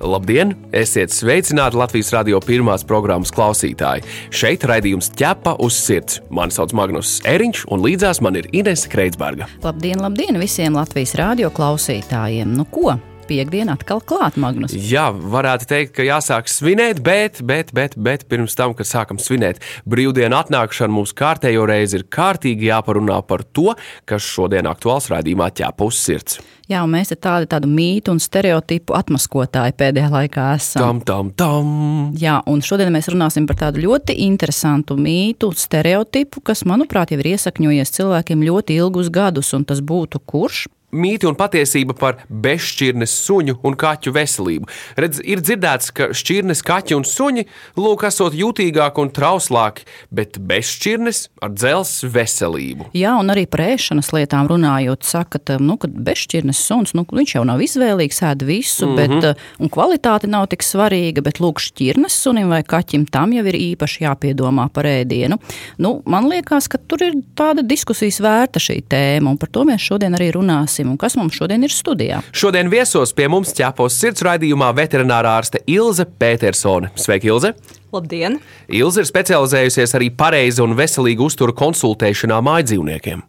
Labdien! 0.00 0.54
Esiet 0.72 1.12
sveicināti 1.12 1.76
Latvijas 1.76 2.12
radio 2.14 2.40
pirmās 2.40 2.86
programmas 2.88 3.32
klausītāji. 3.36 4.06
Šeit 4.32 4.64
raidījums 4.64 5.10
ķepa 5.18 5.58
uz 5.60 5.76
sirds. 5.76 6.22
Mani 6.32 6.56
sauc 6.56 6.72
Magnus 6.76 7.18
Eriņš, 7.28 7.66
un 7.68 7.84
līdzās 7.84 8.22
man 8.24 8.40
ir 8.40 8.48
Inese 8.56 8.88
Kreitsberga. 8.88 9.50
Labdien, 9.64 10.00
labdien 10.00 10.40
visiem 10.40 10.80
Latvijas 10.80 11.14
radio 11.20 11.52
klausītājiem! 11.52 12.56
Nu 12.56 12.64
ko? 12.72 12.96
Piekdiena 13.30 13.78
atkal 13.78 14.02
klāt, 14.02 14.38
Magnus. 14.40 14.74
Jā, 14.74 15.08
varētu 15.14 15.68
teikt, 15.70 15.94
ka 15.96 16.06
jāsāk 16.06 16.50
svinēt, 16.50 17.02
bet, 17.06 17.40
bet, 17.46 17.72
bet, 17.76 17.96
bet 17.96 18.26
pirms 18.30 18.56
tam, 18.58 18.74
kad 18.78 18.88
sākam 18.88 19.20
svinēt 19.22 19.62
brīvdienu 19.88 20.36
atnākšanu, 20.40 20.98
mums 21.00 21.14
kārtējo 21.16 21.66
reizi 21.70 22.00
ir 22.00 22.08
kārtīgi 22.10 22.70
jāparunā 22.70 23.20
par 23.26 23.46
to, 23.56 23.74
kas 24.10 24.26
šodien 24.26 24.68
aktuāls 24.70 25.10
raidījumā 25.12 25.50
ķēpa 25.60 25.86
uz 25.86 26.00
sirds. 26.02 26.40
Jā, 26.70 26.84
un 26.86 26.92
mēs 26.92 27.10
tādu, 27.18 27.48
tādu 27.50 27.66
mītu 27.66 28.12
un 28.14 28.20
stereotipu 28.22 28.94
atmaskotāji 28.94 29.74
pēdējā 29.80 30.10
laikā 30.12 30.44
esam. 30.54 30.84
Tam, 30.84 31.00
tam, 31.02 31.32
tam. 31.34 31.72
Jā, 32.20 32.36
un 32.46 32.62
šodien 32.62 32.92
mēs 32.94 33.10
runāsim 33.10 33.48
par 33.50 33.58
tādu 33.64 33.82
ļoti 33.82 34.14
interesantu 34.28 34.94
mītu, 34.94 35.50
stereotipu, 35.58 36.44
kas, 36.46 36.62
manuprāt, 36.70 37.10
jau 37.10 37.18
ir 37.18 37.32
iesakņojies 37.32 37.96
cilvēkiem 37.96 38.46
ļoti 38.46 38.78
ilgus 38.78 39.10
gadus, 39.10 39.50
un 39.58 39.66
tas 39.66 39.82
būtu 39.82 40.22
kurš? 40.22 40.68
Mīti 40.92 41.28
un 41.28 41.36
patiesība 41.38 41.94
par 41.98 42.20
bezšķirnes 42.28 43.14
suņu 43.26 43.58
un 43.66 43.76
kaķu 43.78 44.12
veselību. 44.14 44.68
Redz, 45.00 45.20
ir 45.24 45.42
dzirdēts, 45.44 45.92
ka 45.94 46.10
šķirnes, 46.16 46.62
kaķi 46.66 46.96
un 46.98 47.06
suņi 47.06 47.46
lūk, 47.78 48.04
esot 48.08 48.36
jutīgāki 48.36 49.04
un 49.04 49.12
trauslāki, 49.14 49.86
bet 50.14 50.38
bezšķirnes 50.50 51.22
ar 51.44 51.54
dzelzs 51.54 52.04
veselību. 52.10 52.90
Jā, 52.96 53.14
un 53.20 53.32
arī 53.32 53.46
par 53.50 53.64
ēšanas 53.68 54.12
lietām 54.16 54.50
runājot, 54.50 55.06
saka, 55.06 55.38
ka, 55.38 55.58
nu, 55.62 55.76
ka 55.80 55.90
bezšķirnes 55.90 56.60
suns, 56.66 56.94
nu, 56.98 57.06
jau 57.30 57.44
nav 57.46 57.62
izvēlīgs, 57.64 58.22
ēd 58.26 58.44
visu, 58.46 58.86
mm 58.86 58.96
-hmm. 58.96 59.20
bet, 59.20 59.44
un 59.60 59.70
kvalitāte 59.72 60.30
nav 60.30 60.48
tik 60.50 60.64
svarīga, 60.66 61.22
bet 61.22 61.40
lūk, 61.40 61.60
šķirnes 61.62 62.16
sunim 62.22 62.50
vai 62.50 62.62
kaķim 62.62 63.06
tam 63.06 63.32
jau 63.32 63.44
ir 63.46 63.54
īpaši 63.54 64.04
jāpiedomā 64.04 64.68
par 64.72 64.84
ēdienu. 64.84 65.38
Nu, 65.78 66.02
man 66.06 66.28
liekas, 66.28 66.68
ka 66.68 66.78
tur 66.78 67.02
ir 67.02 67.20
tāda 67.36 67.62
diskusijas 67.62 68.20
vērta 68.20 68.60
šī 68.60 68.80
tēma, 68.88 69.30
un 69.30 69.38
par 69.38 69.48
to 69.48 69.64
mēs 69.64 69.84
šodien 69.84 70.14
arī 70.14 70.30
runāsim 70.34 70.79
runāsim 70.80 70.90
un 70.90 70.98
kas 70.98 71.16
mums 71.16 71.34
šodien 71.36 71.62
ir 71.64 71.70
studijā. 71.70 72.22
Šodien 72.32 72.70
viesos 72.70 73.12
pie 73.12 73.28
mums 73.28 73.52
ķepos 73.54 73.98
sirds 73.98 74.22
raidījumā 74.22 74.72
veterinārā 74.74 75.38
ārste 75.40 75.60
Ilze 75.66 76.04
Petersone. 76.04 76.90
Sveika, 76.96 77.28
Ilze! 77.28 77.54
Labdien! 77.92 78.40
Ilze 78.68 79.02
ir 79.02 79.08
specializējusies 79.08 79.94
arī 79.94 80.10
pareiza 80.10 80.64
un 80.64 80.76
veselīga 80.76 81.22
uztura 81.22 81.52
konsultēšanā 81.52 82.40
mājdzīvniekiem. 82.40 83.22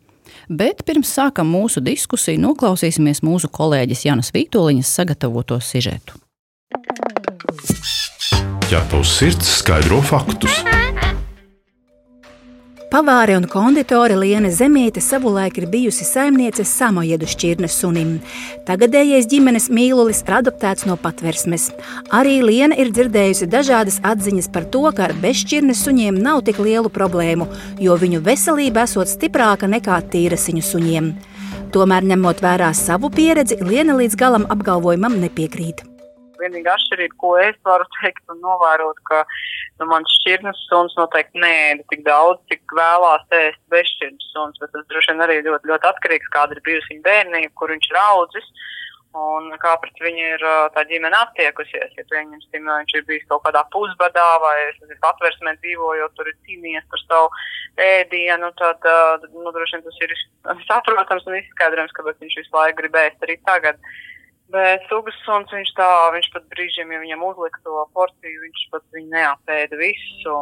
Bet 0.49 0.83
pirms 0.85 1.11
sākam 1.15 1.47
mūsu 1.47 1.81
diskusiju, 1.81 2.39
noklausīsimies 2.41 3.21
mūsu 3.23 3.47
kolēģis 3.47 4.05
Janas 4.05 4.33
Vītoliņas 4.35 4.91
sagatavoto 4.99 5.59
sižetu. 5.63 6.19
Ķepos 8.67 9.17
sirds 9.19 9.57
skaidro 9.59 9.99
faktus. 10.03 10.61
Pavāre 12.91 13.37
un 13.39 13.45
konditore 13.47 14.17
Liene 14.19 14.49
Zemīte 14.51 14.99
savulaik 14.99 15.55
ir 15.61 15.69
bijusi 15.71 16.03
saimniece 16.03 16.65
samojedu 16.67 17.29
šķirnes 17.31 17.77
sunim. 17.79 18.09
Tagadējais 18.67 19.29
ģimenes 19.31 19.69
mīlulis 19.71 20.19
ir 20.25 20.33
adoptēts 20.41 20.83
no 20.89 20.97
patversmes. 20.99 21.69
Arī 22.11 22.41
Liene 22.43 22.75
ir 22.83 22.91
dzirdējusi 22.91 23.47
dažādas 23.47 24.01
atziņas 24.03 24.51
par 24.51 24.67
to, 24.73 24.83
ka 24.91 25.05
ar 25.07 25.13
bezšķirnes 25.23 25.85
suņiem 25.85 26.19
nav 26.19 26.41
tik 26.49 26.59
lielu 26.59 26.91
problēmu, 26.91 27.47
jo 27.79 27.95
viņu 28.01 28.19
veselība 28.25 28.83
esot 28.83 29.07
stiprāka 29.07 29.71
nekā 29.71 30.01
tīrasiņu 30.11 30.65
suņiem. 30.73 31.07
Tomēr, 31.71 32.03
ņemot 32.11 32.43
vērā 32.43 32.73
savu 32.75 33.07
pieredzi, 33.07 33.61
Liene 33.63 33.95
līdz 34.01 34.19
galam 34.19 34.49
apgalvojumam 34.51 35.15
nepiekrīt 35.23 35.85
vienīgā 36.41 36.75
atšķirība, 36.75 37.17
ko 37.21 37.31
es 37.41 37.57
varu 37.67 37.87
teikt 37.99 38.33
un 38.33 38.41
novērot, 38.43 38.99
ka 39.09 39.23
nu, 39.79 39.87
man 39.91 40.05
šķirnes 40.17 40.65
suns 40.67 40.97
noteikti 40.99 41.41
nē, 41.41 41.55
tik 41.91 42.03
daudz, 42.07 42.41
cik 42.51 42.75
vēlās 42.77 43.25
ēst 43.37 43.61
bezšķirnes 43.73 44.29
suns, 44.33 44.61
bet 44.61 44.73
tas 44.75 44.85
droši 44.91 45.13
vien 45.13 45.25
arī 45.27 45.39
ļoti, 45.47 45.71
ļoti 45.71 45.91
atkarīgs, 45.93 46.35
kāda 46.35 46.57
ir 46.57 46.63
bijusi 46.67 46.93
viņa 46.93 47.07
bērnība, 47.09 47.55
kur 47.59 47.73
viņš 47.75 47.91
ir 47.91 48.05
audzis. 48.05 48.53
Un 49.11 49.49
kā 49.59 49.73
pret 49.83 49.97
viņu 49.99 50.21
ir 50.23 50.43
tā 50.71 50.85
ģimene 50.87 51.17
attiekusies, 51.17 51.89
ja 51.99 52.03
pieņemsim, 52.07 52.63
viņš 52.63 52.93
ir 52.95 53.01
bijis 53.09 53.25
kaut 53.27 53.41
kādā 53.43 53.65
pusbadā 53.73 54.27
vai 54.39 54.55
patversmē 55.03 55.51
dzīvojot, 55.57 56.13
tur 56.15 56.29
ir 56.31 56.37
cīnījies 56.47 56.85
par 56.93 57.01
savu 57.01 57.27
ēdienu, 57.89 58.53
tad, 58.61 58.87
nu, 59.33 59.51
droši 59.51 59.75
vien 59.75 59.83
tas 59.83 59.99
ir 60.05 60.15
saprotams 60.69 61.27
un 61.27 61.35
izskaidrojams, 61.41 61.91
kāpēc 61.97 62.23
viņš 62.23 62.39
visu 62.39 62.55
laiku 62.55 62.79
gribēs 62.79 63.27
arī 63.27 63.35
tagad. 63.51 63.83
Uh, 63.83 64.10
Bet 64.51 64.83
sugas 64.89 65.15
suns 65.23 65.51
viņš 65.53 65.71
tā, 65.77 65.89
viņš 66.11 66.29
pat 66.33 66.45
brīžiem, 66.51 66.91
ja 66.91 66.99
viņam 66.99 67.23
uzlika 67.29 67.61
to 67.63 67.85
porciju, 67.95 68.43
viņš 68.43 68.67
pat 68.73 68.83
viņu 68.91 69.11
neapēda 69.15 69.79
visu. 69.79 70.37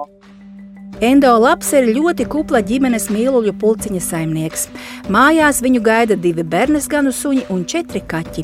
Endo 0.99 1.29
Laps 1.39 1.69
ir 1.77 1.85
ļoti 1.93 2.25
kupla 2.27 2.59
ģimenes 2.65 3.05
mīluļu 3.13 3.53
pulciņa 3.61 4.01
saimnieks. 4.03 4.65
Mājās 5.07 5.61
viņu 5.63 5.79
gaida 5.85 6.17
divi 6.19 6.43
bērnes 6.43 6.89
ganu 6.91 7.13
suņi 7.15 7.45
un 7.53 7.61
četri 7.69 8.01
kaķi. 8.03 8.43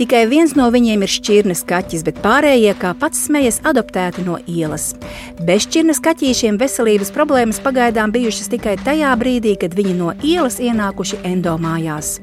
Tikai 0.00 0.26
viens 0.28 0.52
no 0.58 0.66
viņiem 0.74 1.06
ir 1.06 1.14
šķirnes 1.14 1.64
kaķis, 1.70 2.04
bet 2.04 2.20
pārējie, 2.26 2.74
kā 2.82 2.92
pats 2.98 3.24
smējas, 3.24 3.62
adoptēti 3.64 4.26
no 4.26 4.36
ielas. 4.44 4.90
Bez 5.40 5.64
šķirnes 5.64 6.02
kaķīšiem 6.04 6.60
veselības 6.60 7.14
problēmas 7.14 7.62
pagaidām 7.64 8.12
bijušas 8.12 8.52
tikai 8.52 8.76
tajā 8.84 9.16
brīdī, 9.16 9.56
kad 9.64 9.72
viņi 9.78 9.96
no 10.02 10.12
ielas 10.20 10.60
ienākuši 10.60 11.24
Endo 11.24 11.56
mājās 11.56 12.18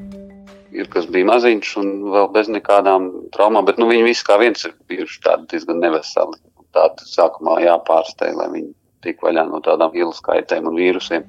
ir 0.72 0.88
kas 0.92 1.06
bija 1.12 1.28
maziņš 1.28 1.74
un 1.82 1.92
vēl 2.14 2.30
bez 2.34 2.48
nekādām 2.52 3.10
traumām, 3.34 3.66
bet 3.68 3.80
nu, 3.80 3.88
viņi 3.90 4.06
visi 4.08 4.26
kā 4.26 4.38
viens 4.40 4.64
ir 4.66 4.74
bijuši 4.90 5.20
tādi 5.26 5.50
diezgan 5.52 5.82
neveseli. 5.82 6.40
Tādi 6.72 7.04
sākumā 7.04 7.58
jāpārsteigj, 7.66 8.36
lai 8.38 8.48
viņi 8.54 8.72
tik 9.04 9.22
vaļā 9.24 9.44
no 9.50 9.60
tādām 9.64 9.94
ielas 9.98 10.22
kaitēm 10.24 10.70
un 10.70 10.78
vīrusiem. 10.78 11.26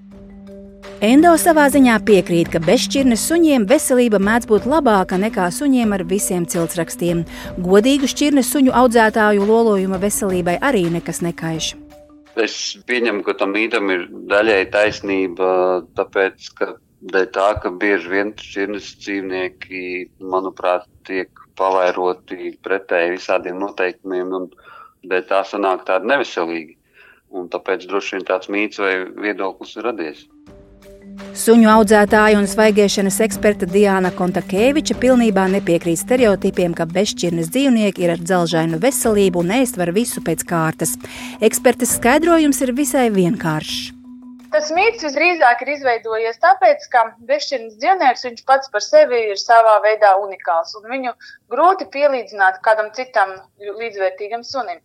Endo 1.03 1.33
savā 1.39 1.65
ziņā 1.71 1.97
piekrīt, 2.07 2.47
ka 2.53 2.61
bezšķirnes 2.63 3.25
suņiem 3.27 3.65
veselība 3.67 4.21
mēdz 4.23 4.47
būt 4.47 4.67
labāka 4.71 5.17
nekā 5.19 5.49
suņiem 5.51 5.95
ar 5.97 6.05
visiem 6.07 6.45
ciltsrakstiem. 6.47 7.25
Godīgu 7.65 8.07
šķirnes 8.07 8.51
suņu 8.53 8.71
audzētāju 8.79 9.47
lolojuma 9.49 9.99
veselībai 9.99 10.59
arī 10.63 10.85
nekas 10.93 11.19
nekaiš. 11.25 11.73
Es 12.39 12.55
pieņemu, 12.87 13.21
ka 13.27 13.35
tam 13.41 13.51
mītam 13.57 13.91
ir 13.93 14.07
daļai 14.31 14.61
taisnība, 14.73 15.49
tāpēc, 15.97 16.47
ka 16.57 16.69
dēļ 17.11 17.29
tā, 17.35 17.47
ka 17.61 17.71
bieži 17.79 18.11
vien 18.11 18.33
šķirnes 18.39 18.93
dzīvnieki, 19.03 19.81
manuprāt, 20.33 20.87
tiek 21.07 21.31
pavairoti 21.59 22.53
pretēji 22.65 23.17
visādiem 23.17 23.59
noteikumiem, 23.61 24.31
un 24.39 24.47
dēļ 25.09 25.27
tā 25.29 25.43
sanāk 25.47 25.85
tādi 25.89 26.09
neveselīgi. 26.11 26.77
Un 27.33 27.49
tāpēc 27.49 27.87
droši 27.89 28.19
vien 28.19 28.27
tāds 28.27 28.49
mīts 28.53 28.79
vai 28.81 28.93
viedoklis 29.25 29.75
ir 29.77 29.87
radies. 29.89 30.27
Suņu 31.37 31.69
audzētāja 31.69 32.37
un 32.39 32.47
svaigiešanas 32.49 33.19
eksperta 33.25 33.67
Diana 33.69 34.09
Kontakēviča 34.13 34.97
pilnībā 35.01 35.45
nepiekrīt 35.55 36.01
stereotipiem, 36.01 36.73
ka 36.77 36.87
bezšķirnes 36.89 37.49
dzīvnieki 37.53 38.05
ir 38.05 38.15
ar 38.15 38.21
dzelžainu 38.21 38.81
veselību 38.81 39.41
un 39.41 39.57
ēst 39.59 39.81
var 39.81 39.93
visu 39.97 40.21
pēc 40.25 40.45
kārtas. 40.49 40.95
Ekspertes 41.41 41.97
skaidrojums 41.99 42.61
ir 42.65 42.73
visai 42.77 43.09
vienkāršs. 43.13 43.92
Tas 44.53 44.67
mīts 44.69 45.01
visdrīzāk 45.01 45.63
ir 45.65 45.69
izveidojies 45.73 46.35
tāpēc, 46.43 46.83
ka 46.93 47.01
bezšķirnes 47.25 47.77
dzīvnieks 47.81 48.43
pats 48.45 48.69
par 48.69 48.83
sevi 48.85 49.21
ir 49.31 49.39
savā 49.41 49.79
veidā 49.81 50.11
unikāls 50.21 50.75
un 50.77 50.85
viņu 50.91 51.13
grūti 51.49 51.87
pielīdzināt 51.95 52.59
kādam 52.65 52.91
citam 52.93 53.31
līdzvērtīgam 53.57 54.43
sunim. 54.45 54.77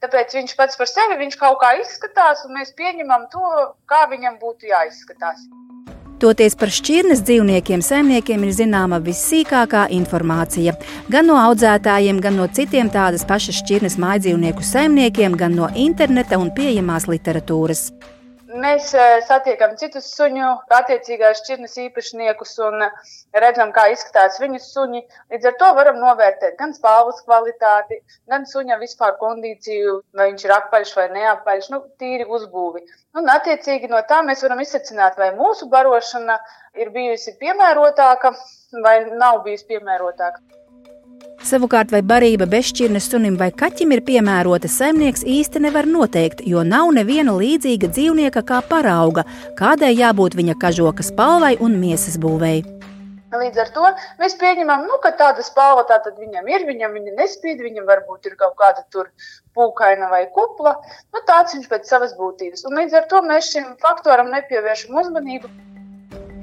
Tāpēc 0.00 0.32
viņš 0.38 0.54
pats 0.56 0.80
par 0.80 0.88
sevi 0.88 1.18
viņš 1.20 1.36
kaut 1.36 1.58
kā 1.60 1.74
izskatās, 1.82 2.46
un 2.48 2.56
mēs 2.56 2.72
pieņemam 2.78 3.26
to, 3.34 3.50
kā 3.92 4.06
viņam 4.08 4.38
būtu 4.40 4.70
jāizskatās. 4.70 5.42
Toties 6.20 6.56
par 6.56 6.72
šķirnes 6.72 7.20
dzīvniekiem 7.24 7.84
saimniekiem 7.84 8.46
ir 8.46 8.54
zināma 8.56 9.02
vissīkākā 9.04 9.86
informācija. 9.96 10.74
Gan 11.12 11.28
no 11.28 11.36
audzētājiem, 11.40 12.22
gan 12.24 12.40
no 12.40 12.48
citiem 12.48 12.88
tādas 12.92 13.26
pašas 13.28 13.60
šķirnes 13.60 13.98
mājdzīvnieku 14.00 14.64
saimniekiem, 14.64 15.36
gan 15.36 15.60
no 15.60 15.68
interneta 15.76 16.40
un 16.40 16.48
pieejamās 16.56 17.08
literatūras. 17.12 17.90
Mēs 18.50 18.88
satiekam 19.28 19.76
citus 19.78 20.08
suņu, 20.16 20.46
attiecīgās 20.74 21.38
šķirnes 21.38 21.76
īpašniekus 21.84 22.56
un 22.66 22.82
redzam, 23.44 23.70
kā 23.76 23.84
izskatās 23.92 24.40
viņu 24.42 24.58
suņi. 24.64 25.02
Līdz 25.30 25.50
ar 25.50 25.56
to 25.60 25.68
varam 25.78 26.00
novērtēt 26.02 26.56
gan 26.58 26.74
spāvas 26.74 27.20
kvalitāti, 27.26 28.00
gan 28.32 28.48
suņa 28.50 28.80
vispār 28.82 29.14
kondīciju, 29.22 30.00
vai 30.18 30.30
viņš 30.32 30.46
ir 30.48 30.54
apaļš 30.56 30.94
vai 30.98 31.06
neapaļš, 31.14 31.70
nu, 31.74 31.82
tīri 32.02 32.26
uzbūvi. 32.26 32.82
Un, 33.20 33.30
attiecīgi 33.36 33.90
no 33.92 34.02
tā 34.10 34.22
mēs 34.26 34.42
varam 34.46 34.64
izsecināt, 34.66 35.18
vai 35.20 35.30
mūsu 35.38 35.70
barošana 35.70 36.40
ir 36.74 36.90
bijusi 36.96 37.38
piemērotāka 37.38 38.34
vai 38.82 38.96
nav 39.14 39.44
bijusi 39.46 39.70
piemērotāka. 39.70 40.59
Savukārt, 41.40 41.88
vai 41.88 42.02
barība 42.04 42.44
bezšķirnes 42.44 43.06
sunim 43.08 43.38
vai 43.40 43.48
kaķim 43.62 43.94
ir 43.96 44.02
piemērota, 44.04 44.68
saimnieks 44.68 45.22
īsti 45.24 45.62
nevar 45.64 45.86
noteikt, 45.88 46.42
jo 46.44 46.60
nav 46.68 46.90
neviena 46.92 47.32
līdzīga 47.32 47.88
dzīvnieka 47.88 48.42
kā 48.44 48.58
parauga, 48.68 49.24
kādai 49.56 49.94
jābūt 49.94 50.36
viņa 50.36 50.58
kažoka 50.60 51.06
spalvai 51.06 51.54
un 51.64 51.78
miesas 51.80 52.20
būvēi. 52.20 52.60
Līdz 53.30 53.62
ar 53.62 53.72
to 53.72 53.88
mēs 54.20 54.36
pieņemam, 54.36 54.84
nu, 54.90 54.98
ka 55.00 55.14
tāda 55.16 55.40
spalva 55.46 55.86
tā 55.88 56.00
viņam 56.18 56.48
ir, 56.50 56.66
viņam 56.68 56.98
viņa 56.98 57.16
nespīd, 57.22 57.64
viņam 57.64 57.88
varbūt 57.88 58.26
ir 58.26 58.36
kaut 58.36 58.58
kāda 58.60 58.84
pūkaina 59.56 60.10
vai 60.12 60.26
kupla. 60.34 60.76
Nu, 61.14 61.24
tāds 61.24 61.56
viņš 61.56 61.70
pēc 61.72 61.88
savas 61.88 62.12
būtības. 62.20 62.66
Un 62.68 62.76
līdz 62.82 63.00
ar 63.00 63.08
to 63.08 63.22
mēs 63.22 63.52
šim 63.54 63.76
faktoram 63.80 64.28
nepievēršam 64.34 64.98
uzmanību. 65.04 65.48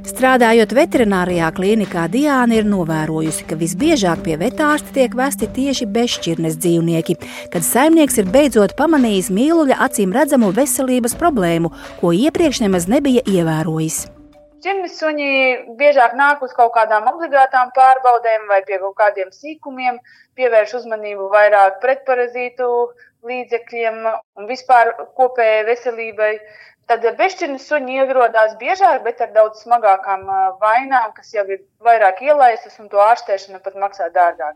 Strādājot 0.08 0.72
veterinārijā 0.72 1.50
klīnikā, 1.52 2.06
Diana 2.08 2.56
ir 2.56 2.68
novērojusi, 2.70 3.44
ka 3.50 3.58
visbiežāk 3.60 4.22
pie 4.24 4.38
vetārsta 4.40 4.94
tiek 4.96 5.16
vesti 5.20 5.50
tieši 5.52 5.88
bezšķirnes 5.98 6.56
dzīvnieki, 6.64 7.18
kad 7.52 7.66
saimnieks 7.68 8.22
ir 8.22 8.30
beidzot 8.32 8.78
pamanījis 8.80 9.28
mīluļa 9.36 9.82
acīm 9.84 10.16
redzamu 10.16 10.54
veselības 10.56 11.18
problēmu, 11.20 11.74
ko 12.00 12.14
iepriekš 12.16 12.64
nemaz 12.64 12.88
nebija 12.88 13.26
ievērojis. 13.28 14.06
Šķirnes 14.68 14.96
suņi 15.00 15.28
biežāk 15.80 16.16
nāk 16.20 16.42
uz 16.44 16.56
kaut 16.56 16.72
kādām 16.76 17.06
obligātām 17.12 17.70
pārbaudēm 17.76 18.48
vai 18.48 18.64
pie 18.68 18.80
kaut 18.82 18.96
kādiem 19.00 19.30
sīkumiem, 19.36 20.00
pievērš 20.40 20.74
uzmanību 20.82 21.28
vairāk 21.36 21.78
pretparazītu 21.84 22.72
līdzekļiem 23.28 24.02
un 24.08 24.50
vispār 24.50 24.96
kopējai 25.20 25.68
veselībai. 25.68 26.32
Tad 26.88 27.04
bezšķirnes 27.20 27.66
suņi 27.68 27.98
ierodās 28.00 28.54
biežāk, 28.62 29.02
bet 29.04 29.20
ar 29.20 29.34
daudz 29.36 29.66
smagākām 29.66 30.22
vainām, 30.62 31.12
kas 31.18 31.34
jau 31.36 31.44
ir 31.52 31.66
vairāk 31.84 32.22
ielaistas, 32.24 32.78
un 32.80 32.88
to 32.88 33.02
ārstēšana 33.04 33.60
pat 33.64 33.76
maksā 33.76 34.08
dārgāk. 34.16 34.56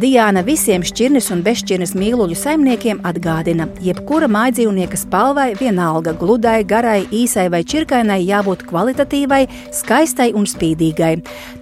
Diana 0.00 0.44
visiem 0.46 0.84
šķirnes 0.86 1.26
un 1.34 1.42
bezšķirnes 1.44 1.96
mīluļu 1.98 2.36
saimniekiem 2.38 3.00
atgādina, 3.10 3.66
jebkura 3.82 4.28
mājdzīvnieka 4.30 5.00
spalvai, 5.00 5.48
vienalga 5.58 6.14
gludai, 6.20 6.60
garai, 6.64 7.00
īsai 7.10 7.48
vai 7.52 7.64
čirkainai, 7.66 8.20
jābūt 8.28 8.62
kvalitatīvai, 8.70 9.42
skaistai 9.80 10.30
un 10.38 10.46
spīdīgai. 10.48 11.16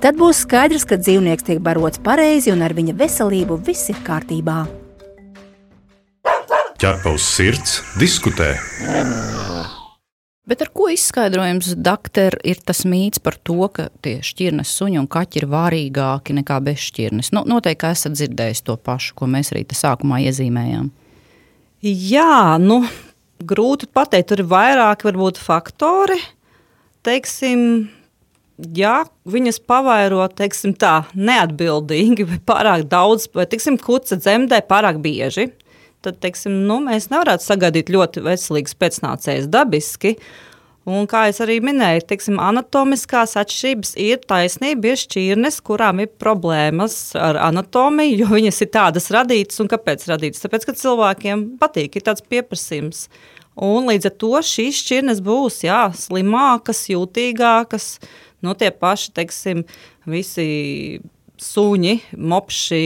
Tad 0.05 0.21
būs 0.21 0.45
skaidrs, 0.45 0.85
ka 0.85 1.01
dzīvnieks 1.01 1.49
tiek 1.49 1.65
barots 1.65 2.05
pareizi 2.05 2.53
un 2.53 2.67
ar 2.69 2.77
viņa 2.77 2.99
veselību 3.01 3.63
viss 3.65 3.91
ir 3.95 4.05
kārtībā 4.07 4.67
ķerpa 6.79 7.11
uz 7.11 7.25
sirds, 7.27 7.81
diskutē. 7.99 8.53
Bet 10.49 10.63
ar 10.65 10.71
ko 10.73 10.87
izskaidrojams, 10.95 11.73
doktor, 11.75 12.39
ir 12.47 12.61
tas 12.65 12.85
mīts 12.89 13.21
par 13.21 13.35
to, 13.45 13.67
ka 13.75 13.89
tie 14.05 14.21
šķirnes 14.25 14.71
suņi 14.79 15.01
un 15.03 15.09
kaķi 15.11 15.43
ir 15.43 15.49
vārīgāki 15.51 16.39
nekā 16.39 16.61
bezšķirnes? 16.71 17.33
Nu, 17.35 17.43
noteikti 17.51 17.91
esat 17.91 18.15
dzirdējis 18.15 18.65
to 18.71 18.79
pašu, 18.79 19.17
ko 19.19 19.29
mēs 19.29 19.53
arī 19.53 19.67
sākumā 19.67 20.23
iezīmējām. 20.31 20.89
Jā, 21.83 22.57
nu, 22.63 22.81
grūti 23.43 23.91
pateikt, 23.91 24.31
tur 24.31 24.47
ir 24.47 24.51
vairāki 24.55 25.11
varbūt 25.11 25.43
faktori. 25.43 26.17
Teiksim, 27.05 27.89
ja 28.79 29.03
viņas 29.27 29.61
pavairo 29.67 30.25
teiksim, 30.31 30.79
tā, 30.79 31.01
neatbildīgi, 31.19 32.31
vai 32.31 32.41
pārāk 32.55 32.87
daudz, 32.89 33.27
vai 33.35 33.51
teiksim, 33.51 33.83
kuca 33.83 34.17
dzemdē 34.17 34.63
pārāk 34.71 35.03
bieži, 35.03 35.51
tad 36.05 36.21
teiksim, 36.23 36.55
nu, 36.69 36.81
mēs 36.85 37.11
nevarētu 37.13 37.45
sagaidīt 37.45 37.91
ļoti 37.93 38.23
veselīgas 38.27 38.77
pēcnācējas 38.79 39.49
dabiski. 39.53 40.17
Un, 40.89 41.05
kā 41.05 41.27
jau 41.29 41.43
arī 41.45 41.59
minēju, 41.61 42.07
teiksim, 42.09 42.39
anatomiskās 42.41 43.35
atšķirības 43.37 43.91
ir 44.01 44.23
taisnība, 44.31 44.95
ir 44.95 45.01
šķirnes, 45.03 45.59
kurām 45.67 46.01
ir 46.01 46.09
problēmas 46.23 46.95
ar 47.19 47.37
anatomiju, 47.51 48.23
jo 48.23 48.29
viņas 48.33 48.63
ir 48.65 48.71
tādas 48.73 49.11
radītas. 49.13 49.61
Kāpēc 49.69 50.07
radītas? 50.09 50.41
Tāpēc, 50.47 50.65
ka 50.65 50.77
cilvēkiem 50.81 51.45
patīk, 51.61 51.99
ir 51.99 52.07
tāds 52.09 52.25
pieprasījums. 52.25 53.05
Un 53.69 53.91
līdz 53.91 54.09
ar 54.09 54.17
to 54.23 54.33
šīs 54.49 54.81
šķirnes 54.81 55.21
būs 55.27 55.61
jā, 55.67 55.83
slimākas, 55.99 56.87
jūtīgākas. 56.89 57.91
Nu, 58.47 58.55
tie 58.57 58.71
paši, 58.73 59.13
teiksim, 59.19 59.65
visi 60.09 60.49
suņi, 61.43 61.95
mopši, 62.17 62.85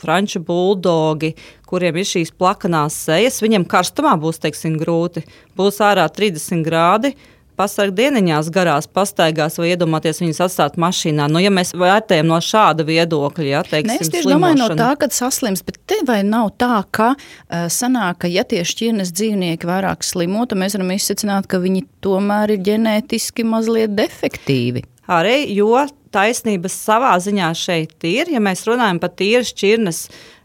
franču 0.00 0.40
buldogi, 0.44 1.34
kuriem 1.70 2.00
ir 2.00 2.08
šīs 2.08 2.32
plakanās 2.38 2.96
sejas, 3.06 3.42
viņiem 3.44 3.68
karstumā 3.70 4.16
būs 4.20 4.40
teiksim, 4.42 4.78
grūti. 4.80 5.24
Būs 5.58 5.82
ārā 5.84 6.08
30 6.10 6.64
grādi. 6.66 7.14
Pasargāt 7.60 7.92
dieniņās, 7.98 8.46
garās 8.54 8.86
pastaigās, 8.88 9.58
vai 9.60 9.74
iedomāties 9.74 10.22
viņus 10.22 10.38
atstāt 10.46 10.78
mašīnā. 10.80 11.26
Nu, 11.28 11.42
ja 11.44 11.50
mēs 11.52 11.74
vērtējam 11.76 12.30
no 12.30 12.38
šāda 12.40 12.86
viedokļa, 12.88 13.44
ja 13.50 13.60
teiksim, 13.66 13.90
Nē, 13.90 13.96
es 14.00 14.08
tieši 14.08 14.24
slimošana. 14.24 14.54
domāju, 14.54 14.60
no 14.62 14.78
tā, 14.80 14.86
kad 15.02 15.12
saslims, 15.12 15.60
bet 15.66 15.76
te 15.90 15.98
vai 16.08 16.22
nav 16.24 16.54
tā, 16.56 16.78
ka 16.88 17.10
uh, 17.18 17.66
sanāk, 17.68 18.22
ka 18.24 18.30
ja 18.32 18.46
tie 18.48 18.62
šķirnes 18.64 19.12
dzīvnieki 19.12 19.68
vairāk 19.68 20.06
slimo, 20.08 20.46
tad 20.48 20.62
mēs 20.62 20.78
varam 20.78 20.94
izsacināt, 20.96 21.50
ka 21.52 21.60
viņi 21.60 21.84
tomēr 22.00 22.56
ir 22.56 22.64
ģenētiski 22.70 23.44
mazliet 23.44 23.92
defektīvi. 23.98 24.86
Arī, 25.10 25.42
jo 25.56 25.74
taisnības 26.14 26.74
savā 26.86 27.14
ziņā 27.22 27.52
šeit 27.58 28.04
ir. 28.06 28.30
Ja 28.30 28.42
mēs 28.42 28.66
runājam 28.68 29.00
par 29.02 29.14
tīru 29.18 29.46
šķirnes 29.46 30.04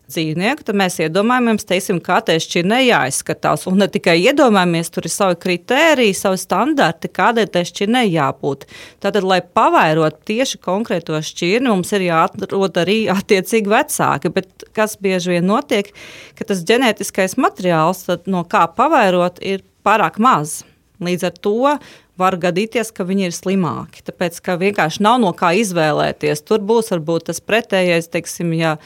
dzīvnieku, 0.10 0.66
tad 0.66 0.78
mēs 0.78 1.00
iedomājamies, 1.02 1.66
teiksim, 1.68 2.00
kā 2.04 2.20
tai 2.26 2.38
šķirnei 2.42 2.84
jāizskatās. 2.88 3.66
Un 3.70 3.80
ne 3.82 3.88
tikai 3.92 4.18
iedomājamies, 4.22 4.92
tur 4.94 5.08
ir 5.08 5.14
savi 5.14 5.38
kriteriji, 5.42 6.18
savi 6.18 6.40
standarti, 6.42 7.10
kādai 7.14 7.48
tai 7.52 7.66
šķirnei 7.68 8.06
jābūt. 8.14 8.68
Tātad, 9.04 9.26
lai 9.26 9.42
pavairot 9.42 10.22
tieši 10.30 10.62
konkrēto 10.66 11.18
šķirni, 11.26 11.72
mums 11.72 11.94
ir 11.98 12.06
jāatrod 12.08 12.82
arī 12.82 13.00
attiecīgi 13.14 13.74
vecāki. 13.74 14.34
Bet 14.36 14.70
kas 14.78 14.98
bieži 15.02 15.36
vien 15.36 15.50
notiek, 15.50 15.90
ka 16.38 16.48
tas 16.52 16.64
ģenētiskais 16.70 17.38
materiāls, 17.42 18.06
no 18.30 18.46
kā 18.50 18.68
pavairot, 18.78 19.42
ir 19.42 19.66
pārāk 19.86 20.22
maz. 20.22 20.64
Līdz 21.04 21.28
ar 21.28 21.36
to 21.44 21.74
var 22.20 22.38
gadīties, 22.40 22.94
ka 22.96 23.04
viņi 23.08 23.28
ir 23.30 23.36
slimāki. 23.36 24.06
Tāpēc, 24.08 24.40
ka 24.44 24.56
vienkārši 24.62 25.04
nav 25.04 25.20
no 25.24 25.34
kā 25.36 25.52
izvēlēties. 25.60 26.46
Tur 26.48 26.64
būs 26.64 26.94
varbūt 26.94 27.30
tas 27.32 27.44
pretējais, 27.44 28.08
teiksim, 28.14 28.54
ja 28.56 28.78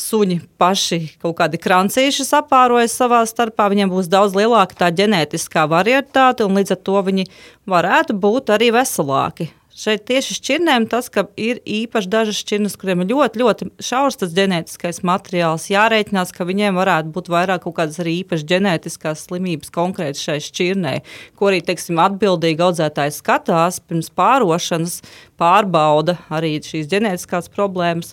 suņi 0.00 0.40
paši 0.60 1.00
kaut 1.20 1.36
kādi 1.42 1.60
krancīši 1.60 2.24
sapārojas 2.24 2.96
savā 2.96 3.20
starpā, 3.28 3.68
viņiem 3.72 3.92
būs 3.92 4.08
daudz 4.08 4.36
lielāka 4.38 4.78
tā 4.84 4.88
ģenētiskā 4.96 5.66
varietāte, 5.68 6.46
un 6.46 6.56
līdz 6.56 6.76
ar 6.76 6.84
to 6.88 7.02
viņi 7.10 7.28
varētu 7.68 8.16
būt 8.16 8.54
arī 8.56 8.72
veselāki. 8.80 9.50
Šeit 9.80 10.02
tieši 10.04 10.34
šķirnēm 10.36 10.84
tas, 10.92 11.06
ka 11.08 11.22
ir 11.40 11.62
īpaši 11.64 12.10
dažas 12.12 12.40
šķirnes, 12.42 12.74
kuriem 12.76 13.00
ir 13.00 13.14
ļoti, 13.14 13.40
ļoti 13.40 13.68
šaurs 13.80 14.18
tas 14.20 14.34
ģenētiskais 14.36 15.00
materiāls, 15.08 15.70
jārēķinās, 15.72 16.34
ka 16.36 16.44
viņiem 16.44 16.76
varētu 16.76 17.14
būt 17.14 17.30
vairāk 17.32 17.64
kaut 17.64 17.78
kādas 17.78 17.96
arī 18.02 18.18
īpašas 18.18 18.44
ģenētiskās 18.50 19.22
slimības 19.30 19.72
konkrēti 19.72 20.20
šai 20.20 20.36
šķirnei, 20.44 20.98
ko 21.40 21.48
arī, 21.48 21.62
teiksim, 21.64 22.02
atbildīgi 22.04 22.66
audzētājs 22.66 23.22
skatās 23.22 23.80
pirms 23.80 24.12
pārošanas, 24.20 24.98
pārbauda 25.40 26.18
arī 26.28 26.58
šīs 26.66 26.90
ģenētiskās 26.92 27.48
problēmas, 27.54 28.12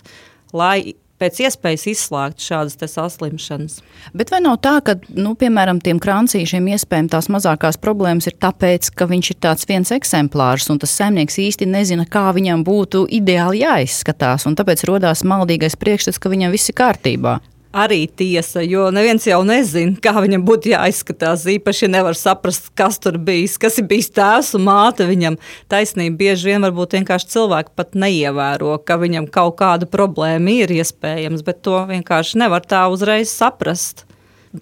lai 0.56 0.96
pēc 1.18 1.40
iespējas 1.46 1.86
izslēgt 1.92 2.44
šādas 2.44 2.78
saslimšanas. 2.92 3.80
Bet 4.16 4.32
vai 4.32 4.40
nav 4.44 4.58
tā, 4.64 4.78
ka, 4.84 4.96
nu, 5.18 5.34
piemēram, 5.38 5.82
tiem 5.84 6.00
krancīšiem 6.02 6.70
iespējams 6.74 7.12
tās 7.14 7.30
mazākās 7.32 7.80
problēmas 7.82 8.30
ir 8.30 8.38
tāpēc, 8.40 8.92
ka 8.94 9.08
viņš 9.10 9.32
ir 9.34 9.40
tāds 9.42 9.68
viens 9.68 9.92
eksemplārs 9.94 10.70
un 10.72 10.80
tas 10.82 10.94
saimnieks 10.98 11.38
īsti 11.42 11.68
nezina, 11.68 12.06
kā 12.08 12.28
viņam 12.36 12.64
būtu 12.66 13.06
ideāli 13.20 13.64
jāizskatās, 13.64 14.48
un 14.48 14.58
tāpēc 14.58 14.86
rodās 14.88 15.26
maldīgais 15.26 15.78
priekšstats, 15.78 16.22
ka 16.22 16.32
viņam 16.32 16.54
viss 16.54 16.70
ir 16.70 16.78
kārtībā 16.78 17.38
arī 17.82 18.00
tiesa, 18.06 18.62
jo 18.66 18.88
neviens 18.94 19.26
jau 19.28 19.40
nezina, 19.46 19.94
kā 20.02 20.14
viņam 20.18 20.44
būtu 20.48 20.72
jāizskatās. 20.72 21.46
Īpaši 21.52 21.90
nevar 21.92 22.18
saprast, 22.18 22.70
kas 22.78 22.98
tur 23.02 23.18
bijis, 23.22 23.58
kas 23.60 23.78
ir 23.80 23.88
bijis 23.90 24.10
tēvs 24.16 24.54
un 24.58 24.66
māte. 24.66 25.06
Viņam 25.08 25.38
taisnība 25.70 26.18
bieži 26.24 26.52
vien 26.52 26.66
varbūt 26.66 26.98
vienkārši 26.98 27.32
cilvēki 27.36 27.74
pat 27.78 27.96
neievēro, 27.98 28.74
ka 28.84 28.98
viņam 29.00 29.30
kaut 29.32 29.58
kāda 29.62 29.88
problēma 29.90 30.58
ir 30.64 30.74
iespējams, 30.80 31.44
bet 31.46 31.62
to 31.66 31.80
vienkārši 31.90 32.42
nevar 32.44 32.66
tā 32.66 32.86
uzreiz 32.92 33.32
saprast. 33.32 34.04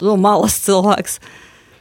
No 0.01 0.17
malas 0.19 0.57
cilvēks. 0.65 1.21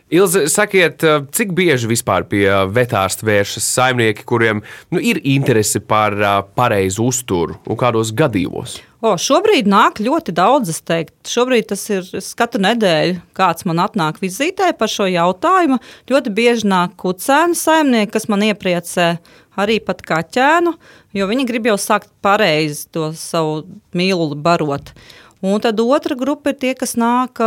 Ilze, 0.06 0.44
sakiet, 0.46 1.02
eh, 1.02 1.22
cik 1.34 1.50
bieži 1.50 1.88
vispār 1.90 2.22
pie 2.30 2.44
eh, 2.46 2.60
vetārsta 2.70 3.26
vēršas 3.26 3.64
saimnieki, 3.74 4.22
kuriem 4.22 4.60
nu, 4.94 5.00
ir 5.02 5.18
interese 5.26 5.80
par 5.82 6.14
uh, 6.14 6.36
pareizu 6.54 7.08
uzturu 7.10 7.56
un 7.66 7.78
kādos 7.80 8.12
gadījumos? 8.14 8.76
O, 9.02 9.16
šobrīd 9.18 9.66
nāk 9.66 9.98
ļoti 9.98 10.30
daudz. 10.36 10.70
Es 10.70 10.78
teiktu, 10.86 11.16
šobrīd 11.26 11.66
tas 11.72 11.82
ir 11.90 12.06
katru 12.38 12.62
nedēļu, 12.62 13.18
kāds 13.34 13.66
man 13.66 13.82
atnāk 13.82 14.22
vizītē 14.22 14.70
par 14.78 14.90
šo 14.90 15.08
jautājumu. 15.10 15.80
Ļoti 16.10 16.34
bieži 16.38 16.70
nāk 16.70 16.94
kucēnu 17.02 17.58
saimnieki, 17.58 18.12
kas 18.14 18.30
man 18.30 18.46
iepriecē 18.46 19.10
arī 19.58 19.80
pat 19.82 20.06
kaķēnu, 20.06 20.76
jo 21.18 21.28
viņi 21.28 21.50
grib 21.50 21.66
jau 21.72 21.76
sākt 21.82 22.12
pareizi 22.22 22.86
to 22.94 23.10
savu 23.18 23.64
mīlu 23.96 24.36
barot. 24.38 24.94
Un 25.46 25.60
tad 25.62 25.78
otra 25.78 26.16
grupa 26.18 26.50
ir 26.50 26.58
tie, 26.58 26.72
kas 26.78 26.96
nāk, 26.98 27.38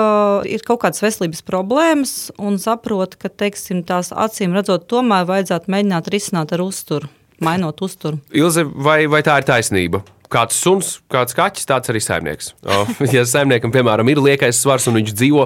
ir 0.48 0.64
kaut 0.68 0.84
kādas 0.86 1.04
veselības 1.04 1.42
problēmas 1.44 2.14
un 2.40 2.60
saprot, 2.62 3.18
ka 3.20 3.32
teiksim, 3.32 3.82
tās 3.88 4.14
acīm 4.16 4.56
redzot, 4.56 4.86
tomēr 4.92 5.28
vajadzētu 5.28 5.74
mēģināt 5.74 6.08
risināt 6.14 6.54
ar 6.56 6.64
uzturu, 6.64 7.10
mainot 7.44 7.84
uzturu. 7.84 8.22
Ilze, 8.32 8.64
vai, 8.64 9.02
vai 9.12 9.20
tā 9.26 9.42
ir 9.42 9.50
taisnība? 9.50 10.04
Kāds 10.34 10.58
suns, 10.62 10.92
kāds 11.12 11.36
kaķis, 11.38 11.68
tāds 11.70 11.92
arī 11.92 12.02
saimnieks. 12.04 12.54
Ja 13.16 13.24
saimniekam, 13.26 13.72
piemēram, 13.74 14.10
ir 14.12 14.22
liekais 14.22 14.60
svars 14.62 14.86
un 14.90 15.00
viņš 15.00 15.14
dzīvo 15.18 15.46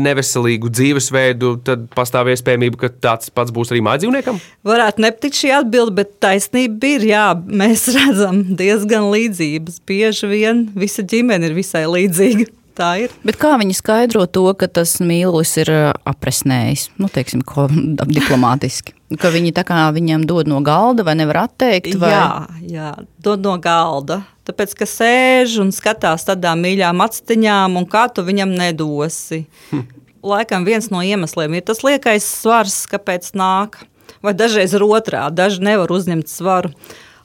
neveselīgu 0.00 0.70
dzīvesveidu, 0.74 1.52
tad 1.66 1.86
pastāv 1.94 2.32
iespējamība, 2.32 2.80
ka 2.80 2.90
tāds 3.08 3.30
pats 3.30 3.54
būs 3.54 3.70
arī 3.72 3.82
mājdzīvniekam? 3.86 4.40
Varētu 4.66 5.04
nepatikt 5.04 5.38
šī 5.38 5.52
atbilde, 5.60 5.94
bet 6.00 6.16
taisnība 6.24 6.92
ir, 6.96 7.06
jā, 7.12 7.24
mēs 7.46 7.86
redzam 7.96 8.42
diezgan 8.58 9.10
līdzības. 9.14 9.80
Bieži 9.86 10.30
vien 10.32 10.66
visa 10.74 11.06
ģimene 11.06 11.50
ir 11.50 11.58
visai 11.58 11.86
līdzīga. 11.90 12.50
Tā 12.76 12.90
ir. 13.06 13.12
Bet 13.24 13.38
kā 13.40 13.54
viņi 13.56 13.78
skaidro 13.78 14.26
to, 14.28 14.44
ka 14.58 14.68
tas 14.68 14.98
mīlis 15.00 15.54
ir 15.62 15.70
apresnējis, 16.04 16.90
nu, 17.00 17.08
teiksim, 17.12 17.46
ko, 17.46 17.70
diplomātiski? 18.18 18.95
Ka 19.06 19.30
viņi 19.30 19.52
tā 19.54 19.62
kā 19.62 19.84
viņam 19.94 20.24
dod 20.26 20.48
no 20.50 20.58
galda 20.66 21.04
vai 21.06 21.14
nevar 21.14 21.44
atteikt? 21.44 21.94
Vai? 22.00 22.10
Jā, 22.10 22.30
jā, 22.66 22.88
dod 23.22 23.44
no 23.46 23.54
galda. 23.62 24.24
Tāpēc, 24.46 24.72
ka 24.78 24.86
sēž 24.90 25.60
un 25.62 25.70
skatās 25.74 26.26
tādām 26.26 26.64
mīļām 26.66 27.02
actiņām, 27.04 27.78
un 27.78 27.86
kā 27.90 28.08
tu 28.10 28.26
viņam 28.26 28.54
nedosi. 28.58 29.44
Hm. 29.70 29.84
Laikam 30.26 30.66
viens 30.66 30.90
no 30.90 31.02
iemesliem 31.06 31.54
ir 31.54 31.66
tas 31.66 31.84
liekais 31.86 32.26
svars, 32.26 32.80
kāpēc 32.90 33.30
nāk. 33.38 33.78
Vai 34.26 34.34
dažreiz 34.34 34.74
ir 34.74 34.82
otrā, 34.82 35.28
daži 35.30 35.62
nevar 35.62 35.92
uzņemt 35.94 36.30
svaru. 36.30 36.72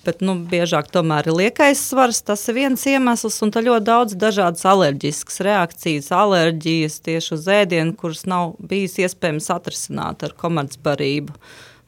Bet 0.05 0.21
nu, 0.25 0.33
biežāk 0.49 0.89
tomēr 0.89 1.29
ir 1.29 1.37
liekais 1.37 1.81
svars. 1.91 2.23
Tas 2.25 2.41
ir 2.49 2.57
viens 2.57 2.85
iemesls, 2.89 3.37
un 3.45 3.53
tā 3.53 3.61
ļoti 3.65 3.85
daudz 3.85 4.15
dažādas 4.21 4.65
alerģiskas 4.69 5.41
reakcijas, 5.45 6.09
alerģijas 6.13 6.97
tieši 7.05 7.35
uz 7.37 7.49
ēdienu, 7.57 7.93
kuras 7.97 8.25
nav 8.29 8.55
bijis 8.57 8.97
iespējams 9.01 9.51
atrisināt 9.53 10.25
ar 10.25 10.33
komercbarību. 10.37 11.37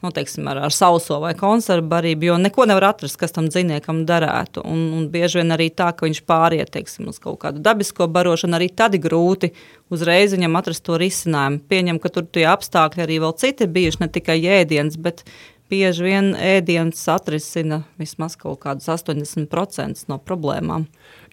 Nu, 0.04 0.10
teiksim, 0.12 0.44
ar, 0.52 0.58
ar 0.66 0.72
sauso 0.74 1.16
vai 1.22 1.30
konservu 1.32 1.86
barību, 1.88 2.26
jo 2.28 2.34
neko 2.36 2.66
nevar 2.68 2.90
atrast, 2.90 3.16
kas 3.16 3.32
tam 3.32 3.46
dzīvniekam 3.48 4.02
derētu. 4.04 4.60
Un, 4.68 4.82
un 4.98 5.06
bieži 5.08 5.40
vien 5.40 5.54
arī 5.54 5.70
tā, 5.72 5.86
ka 5.96 6.04
viņš 6.04 6.20
pāriet 6.28 6.74
teiksim, 6.74 7.06
uz 7.08 7.16
kaut 7.22 7.38
kādu 7.46 7.62
dabisko 7.64 8.10
barošanu, 8.12 8.58
arī 8.58 8.68
tad 8.68 8.98
ir 8.98 9.00
grūti 9.06 9.54
uzreiz 9.94 10.36
viņam 10.36 10.60
atrast 10.60 10.84
to 10.84 10.98
risinājumu. 11.00 11.62
Pieņem, 11.72 12.02
ka 12.02 12.12
tur 12.12 12.28
tie 12.28 12.44
apstākļi 12.52 13.06
arī 13.06 13.16
vēl 13.24 13.32
citi 13.40 13.70
bijuši, 13.78 14.02
ne 14.04 14.10
tikai 14.12 14.36
ēdiens, 14.58 15.00
bet 15.00 15.24
bieži 15.72 16.04
vien 16.04 16.32
ēdiens 16.36 17.00
atrisina 17.08 17.80
vismaz 17.96 18.36
kaut 18.36 18.60
kādus 18.66 18.92
80% 18.92 20.04
no 20.12 20.20
problēmām. 20.20 20.84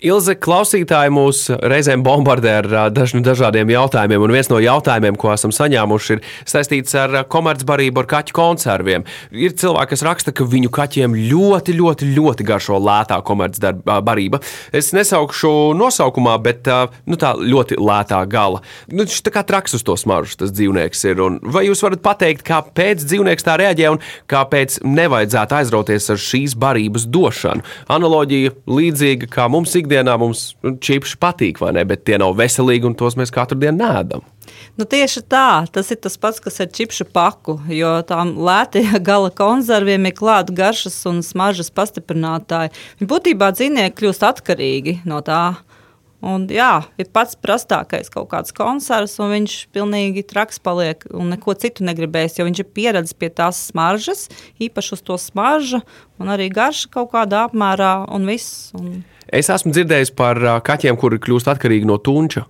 Ilze, 0.01 0.33
klausītāji 0.33 1.11
mūs 1.13 1.43
reizēm 1.69 2.01
bombardē 2.01 2.51
ar 2.63 2.67
daž, 2.89 3.11
dažādiem 3.21 3.69
jautājumiem, 3.69 4.23
un 4.25 4.31
viens 4.33 4.47
no 4.49 4.57
jautājumiem, 4.57 5.13
ko 5.21 5.29
esam 5.29 5.51
saņēmuši, 5.53 6.15
ir 6.15 6.23
saistīts 6.49 6.95
ar 6.97 7.19
komercbarību, 7.29 8.01
ar 8.01 8.07
kaķu 8.09 8.33
konserviem. 8.33 9.05
Ir 9.29 9.53
cilvēki, 9.61 9.91
kas 9.91 10.03
raksta, 10.07 10.33
ka 10.33 10.47
viņu 10.49 10.71
kaķiem 10.73 11.13
ļoti, 11.29 11.75
ļoti, 11.77 12.07
ļoti 12.15 12.47
garšo 12.49 12.79
lētā 12.81 13.19
komercbarība. 13.27 14.39
Es 14.73 14.89
nesaukšu 14.97 15.51
nosaukumā, 15.77 16.33
bet 16.41 16.65
nu, 17.05 17.19
tā 17.21 17.35
ļoti 17.37 17.77
lētā 17.77 18.23
gala. 18.25 18.63
Nu, 18.89 19.03
viņš 19.03 19.21
tā 19.29 19.35
kā 19.37 19.45
traks 19.45 19.77
uz 19.77 19.85
to 19.85 19.99
smaržu, 20.01 20.39
tas 20.41 20.55
dzīvnieks 20.57 21.05
ir. 21.11 21.21
Un 21.21 21.37
vai 21.45 21.67
jūs 21.67 21.85
varat 21.85 22.01
pateikt, 22.09 22.41
kāpēc 22.49 23.05
dzīvnieks 23.05 23.45
tā 23.45 23.59
reaģē 23.61 23.93
un 23.93 24.01
kāpēc 24.33 24.81
nevajadzētu 24.81 25.59
aizrauties 25.61 26.09
ar 26.09 26.25
šīs 26.25 26.57
barības 26.57 27.05
došanu? 27.05 27.69
Analoģija 27.93 28.57
līdzīga 28.65 29.29
kā 29.29 29.45
mums 29.51 29.77
ikdienā 29.77 29.90
ikdienā 29.91 30.15
mums 30.19 30.53
čipsi 30.83 31.17
patīk, 31.19 31.59
vai 31.61 31.73
ne? 31.75 31.83
Bet 31.87 32.05
tie 32.07 32.17
nav 32.21 32.37
veselīgi 32.39 32.87
un 32.87 32.95
tos 32.97 33.17
mēs 33.19 33.33
katru 33.33 33.59
dienu 33.59 33.83
nēdam. 33.83 34.23
Nu, 34.79 34.87
tieši 34.87 35.23
tā, 35.29 35.65
tas 35.71 35.91
ir 35.91 35.99
tas 36.01 36.15
pats, 36.19 36.39
kas 36.43 36.61
ar 36.63 36.69
čipsu 36.71 37.05
paku, 37.05 37.57
jo 37.71 37.91
tām 38.07 38.33
lētajām 38.39 39.03
gala 39.09 39.31
konserviem 39.35 40.07
ir 40.07 40.15
klāta 40.17 40.55
garšas 40.55 40.95
un 41.11 41.19
smaržas 41.25 41.71
pastiprinātāji. 41.75 42.71
Viņi 43.01 43.11
būtībā 43.11 43.51
dzīvnieki 43.57 43.97
kļūst 43.99 44.25
atkarīgi 44.31 45.01
no 45.09 45.19
tā. 45.25 45.43
Un, 46.21 46.43
jā, 46.53 46.83
ir 47.01 47.07
pats 47.09 47.33
prastākais 47.33 48.11
kaut 48.13 48.27
kāds 48.29 48.53
koncerts, 48.53 49.17
un 49.23 49.31
viņš 49.33 49.55
pilnīgi 49.73 50.21
traks 50.29 50.61
paliek 50.61 51.01
un 51.09 51.31
neko 51.33 51.55
citu 51.57 51.85
negribēs, 51.87 52.37
jo 52.37 52.45
viņš 52.45 52.61
ir 52.61 52.67
pieredzējis 52.77 53.17
pie 53.17 53.31
tās 53.41 53.63
smaržas, 53.71 54.27
īpaši 54.61 54.93
uz 54.99 55.01
to 55.07 55.17
smaržu, 55.17 55.81
un 56.21 56.29
arī 56.29 56.51
garša 56.53 56.91
kaut 56.93 57.09
kādā 57.15 57.47
apmērā, 57.49 57.93
un 58.13 58.29
viss. 58.29 58.69
Un... 58.77 59.01
Es 59.33 59.49
esmu 59.49 59.73
dzirdējis 59.73 60.13
par 60.13 60.37
kaķiem, 60.61 60.99
kuri 61.01 61.17
kļūst 61.25 61.49
atkarīgi 61.55 61.89
no 61.89 61.97
tunča. 61.97 62.45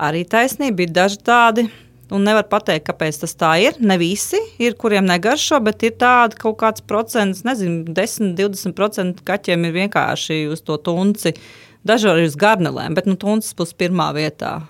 Arī 0.00 0.22
taisnība 0.28 0.86
ir 0.86 0.92
daži 0.94 1.18
tādi. 1.26 1.66
Un 2.10 2.24
nevar 2.26 2.48
pateikt, 2.50 2.88
kāpēc 2.88 3.20
tas 3.22 3.36
tā 3.38 3.52
ir. 3.62 3.76
Ne 3.86 3.94
visi 4.00 4.38
ir, 4.58 4.74
kuriem 4.78 5.06
negaršo, 5.06 5.60
bet 5.62 5.84
ir 5.86 5.94
tādi 6.00 6.38
kaut 6.40 6.56
kāds 6.58 6.82
procents, 6.82 7.44
nezinu, 7.46 7.84
10, 7.94 8.32
20% 8.38 9.22
kaķiem 9.26 9.68
ir 9.68 9.76
vienkārši 9.76 10.40
uz 10.50 10.64
to 10.66 10.78
tunci. 10.82 11.36
Daži 11.36 11.69
uz 11.86 12.36
garnelēm, 12.36 12.94
bet 12.94 13.06
nu, 13.06 13.16
tuncis 13.16 13.54
būs 13.54 13.72
pirmā 13.74 14.12
vietā. 14.12 14.60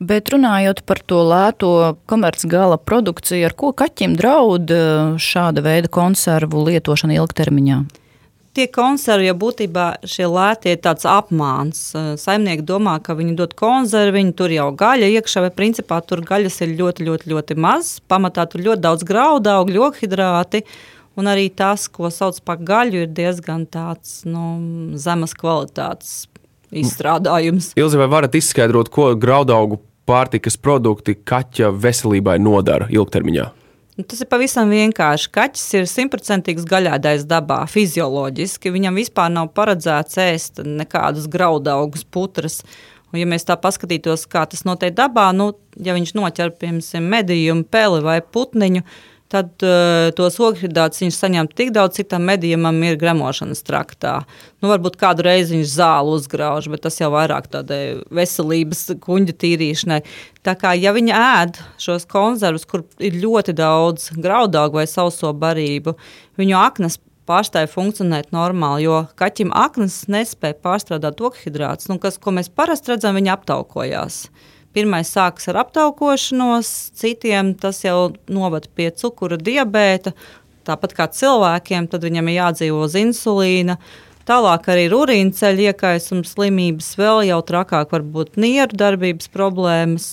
Bet 0.00 0.28
runājot 0.32 0.82
par 0.84 1.00
to 1.00 1.22
lēto 1.24 1.96
komercgala 2.08 2.76
produkciju, 2.76 3.46
ar 3.46 3.54
ko 3.56 3.72
kaķim 3.72 4.16
draud 4.16 4.72
šāda 5.20 5.64
veida 5.64 5.88
konservu 5.88 6.66
lietošana 6.68 7.16
ilgtermiņā? 7.16 7.80
Tie 8.50 8.64
konservi 8.66 9.28
jau 9.28 9.36
būtībā 9.38 9.84
šie 10.10 10.26
lētie 10.26 10.72
ir 10.74 10.80
tāds 10.82 11.06
apmāns. 11.06 11.92
Saimnieki 12.18 12.64
domā, 12.66 12.96
ka 12.98 13.14
viņi 13.14 13.36
dod 13.38 13.52
konservi, 13.54 14.16
viņi 14.18 14.34
tur 14.34 14.50
jau 14.50 14.66
gaļa 14.74 15.10
iekšā, 15.20 15.44
bet 15.44 15.54
principā 15.58 16.00
tur 16.02 16.24
gaļas 16.26 16.58
ir 16.66 16.74
ļoti, 16.80 17.06
ļoti, 17.06 17.30
ļoti 17.30 17.56
maz. 17.62 17.92
Pamatā 18.10 18.48
tur 18.50 18.64
ļoti 18.66 18.82
daudz 18.88 19.06
graudu, 19.06 19.52
augļu, 19.54 19.92
hidrāti. 20.00 20.64
Un 21.18 21.30
arī 21.30 21.46
tas, 21.54 21.86
ko 21.92 22.10
sauc 22.10 22.42
par 22.42 22.58
gaļu, 22.58 23.04
ir 23.04 23.14
diezgan 23.14 23.68
tāds 23.70 24.24
nu, 24.26 24.42
zemes 24.98 25.36
kvalitātes 25.38 26.24
izstrādājums. 26.72 27.72
Ilzi, 27.78 28.00
vai 28.00 28.08
varat 28.10 28.36
izskaidrot, 28.38 28.90
ko 28.92 29.12
graudaugu 29.18 29.80
pārtikas 30.10 30.58
produkti 30.58 31.14
kaķa 31.14 31.70
veselībai 31.76 32.38
nodara 32.42 32.88
ilgtermiņā? 32.90 33.48
Nu, 33.98 34.06
tas 34.08 34.22
ir 34.22 34.30
pavisam 34.30 34.70
vienkārši. 34.72 35.28
Kaķis 35.34 35.66
ir 35.76 35.88
simtprocentīgs 35.90 36.64
gaļādais 36.68 37.26
dabā, 37.28 37.58
fizioloģiski. 37.68 38.72
Viņam 38.72 38.96
vispār 38.96 39.28
nav 39.34 39.50
paredzēts 39.52 40.16
ēst 40.22 40.62
nekādus 40.64 41.26
graudaugus, 41.28 42.06
putras. 42.08 42.62
Un, 43.10 43.18
ja 43.20 43.26
mēs 43.28 43.44
tā 43.44 43.58
paskatītos, 43.60 44.24
kā 44.30 44.46
tas 44.48 44.62
notiek 44.64 44.94
dabā, 44.96 45.26
nu, 45.36 45.50
ja 45.76 45.92
viņš 45.96 46.14
noķer 46.16 46.54
piemēram 46.62 47.10
medījumu, 47.12 47.66
peli 47.68 48.00
vai 48.06 48.20
putniņu, 48.22 48.86
tad 48.86 49.09
uh, 49.36 50.10
tos 50.16 50.38
ogļhidrātus 50.42 51.04
viņš 51.04 51.18
saņem 51.22 51.48
tik 51.54 51.72
daudz, 51.76 51.98
cik 51.98 52.08
tam 52.10 52.24
medījumam 52.26 52.78
ir 52.86 52.98
gremošanas 53.00 53.62
traktā. 53.66 54.16
Nu, 54.58 54.70
varbūt 54.72 54.98
kādu 55.00 55.24
reizi 55.26 55.54
viņš 55.56 55.74
zāli 55.76 56.16
uzgrauž, 56.16 56.70
bet 56.72 56.82
tas 56.86 56.98
jau 57.00 57.12
vairāk 57.14 57.46
tādai 57.52 58.00
veselības 58.14 58.86
kuģa 59.04 59.36
tīrīšanai. 59.44 60.00
Tā 60.46 60.56
kā 60.58 60.74
ja 60.78 60.94
viņi 60.96 61.14
ēd 61.14 61.60
šos 61.82 62.08
konservus, 62.10 62.66
kur 62.66 62.82
ir 62.98 63.20
ļoti 63.22 63.54
daudz 63.56 64.10
graudaugu 64.18 64.80
vai 64.80 64.88
sauso 64.90 65.30
barību, 65.36 65.94
viņu 66.40 66.58
aknas 66.58 66.98
pārstāja 67.30 67.70
funkcionēt 67.70 68.32
normāli, 68.34 68.88
jo 68.88 69.04
kaķim 69.20 69.52
aknas 69.54 70.02
nespēja 70.10 70.58
pārstrādāt 70.64 71.20
ogļhidrātus, 71.22 71.90
nu, 71.92 72.00
kas, 72.02 72.18
ko 72.18 72.34
mēs 72.34 72.50
parasti 72.50 72.94
redzam, 72.94 73.18
viņi 73.18 73.34
aptaukojās. 73.36 74.24
Pirmais 74.70 75.08
sākas 75.10 75.48
ar 75.50 75.64
aptaukošanos, 75.64 76.68
citiem 76.94 77.56
tas 77.58 77.80
jau 77.82 78.12
novada 78.30 78.70
pie 78.78 78.92
cukura 78.94 79.34
diabēta. 79.34 80.12
Tāpat 80.68 80.94
kā 80.94 81.08
cilvēkiem, 81.10 81.88
tad 81.90 82.06
viņam 82.06 82.30
ir 82.30 82.36
jādzīvo 82.36 82.84
uz 82.86 82.94
insulīna. 83.00 83.80
Tālāk 84.30 84.68
arī 84.70 84.84
ir 84.86 84.94
urīna 84.94 85.34
ceļa 85.34 85.72
iekaisums, 85.72 86.36
slimības, 86.36 86.92
vēl 87.00 87.24
jau 87.32 87.40
trakāk 87.48 87.90
var 87.96 88.06
būt 88.14 88.38
nieru 88.38 88.78
darbības 88.78 89.26
problēmas, 89.34 90.08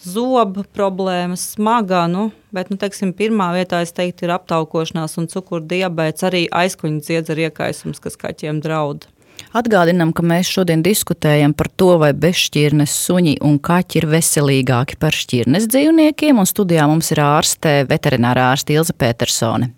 zobu 0.00 0.64
problēmas, 0.72 1.50
smagā. 1.58 2.06
Nu, 2.08 2.30
bet, 2.56 2.72
nu, 2.72 2.80
teiksim, 2.80 3.12
pirmā 3.16 3.50
vietā 3.58 3.82
es 3.84 3.92
teiktu, 3.92 4.24
ir 4.24 4.36
aptaukošanās 4.38 5.20
un 5.20 5.28
cukura 5.28 5.66
diabēts, 5.74 6.24
arī 6.30 6.46
aizkuņa 6.48 7.04
dziedzera 7.04 7.50
iekaisums, 7.50 8.00
kas 8.00 8.16
kaķiem 8.16 8.64
draud. 8.64 9.10
Atgādinām, 9.56 10.12
ka 10.16 10.24
mēs 10.26 10.50
šodien 10.50 10.84
diskutējam 10.84 11.54
par 11.56 11.70
to, 11.74 11.94
vai 12.02 12.12
bezšķirnes 12.16 12.94
suņi 13.06 13.36
un 13.46 13.58
kaķi 13.62 14.00
ir 14.02 14.08
veselīgāki 14.12 14.98
par 15.00 15.16
šķirnes 15.16 15.68
dzīvniekiem, 15.72 16.40
un 16.40 16.48
studijā 16.48 16.86
mums 16.90 17.10
ir 17.14 17.22
ārste, 17.24 17.80
veterinārā 17.90 18.50
ārste 18.54 18.76
Ilza 18.76 18.96
Petersone. 18.96 19.72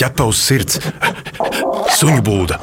Ķepa 0.00 0.26
uz 0.28 0.40
sirds, 0.40 0.80
suņu 1.98 2.22
būda. 2.24 2.60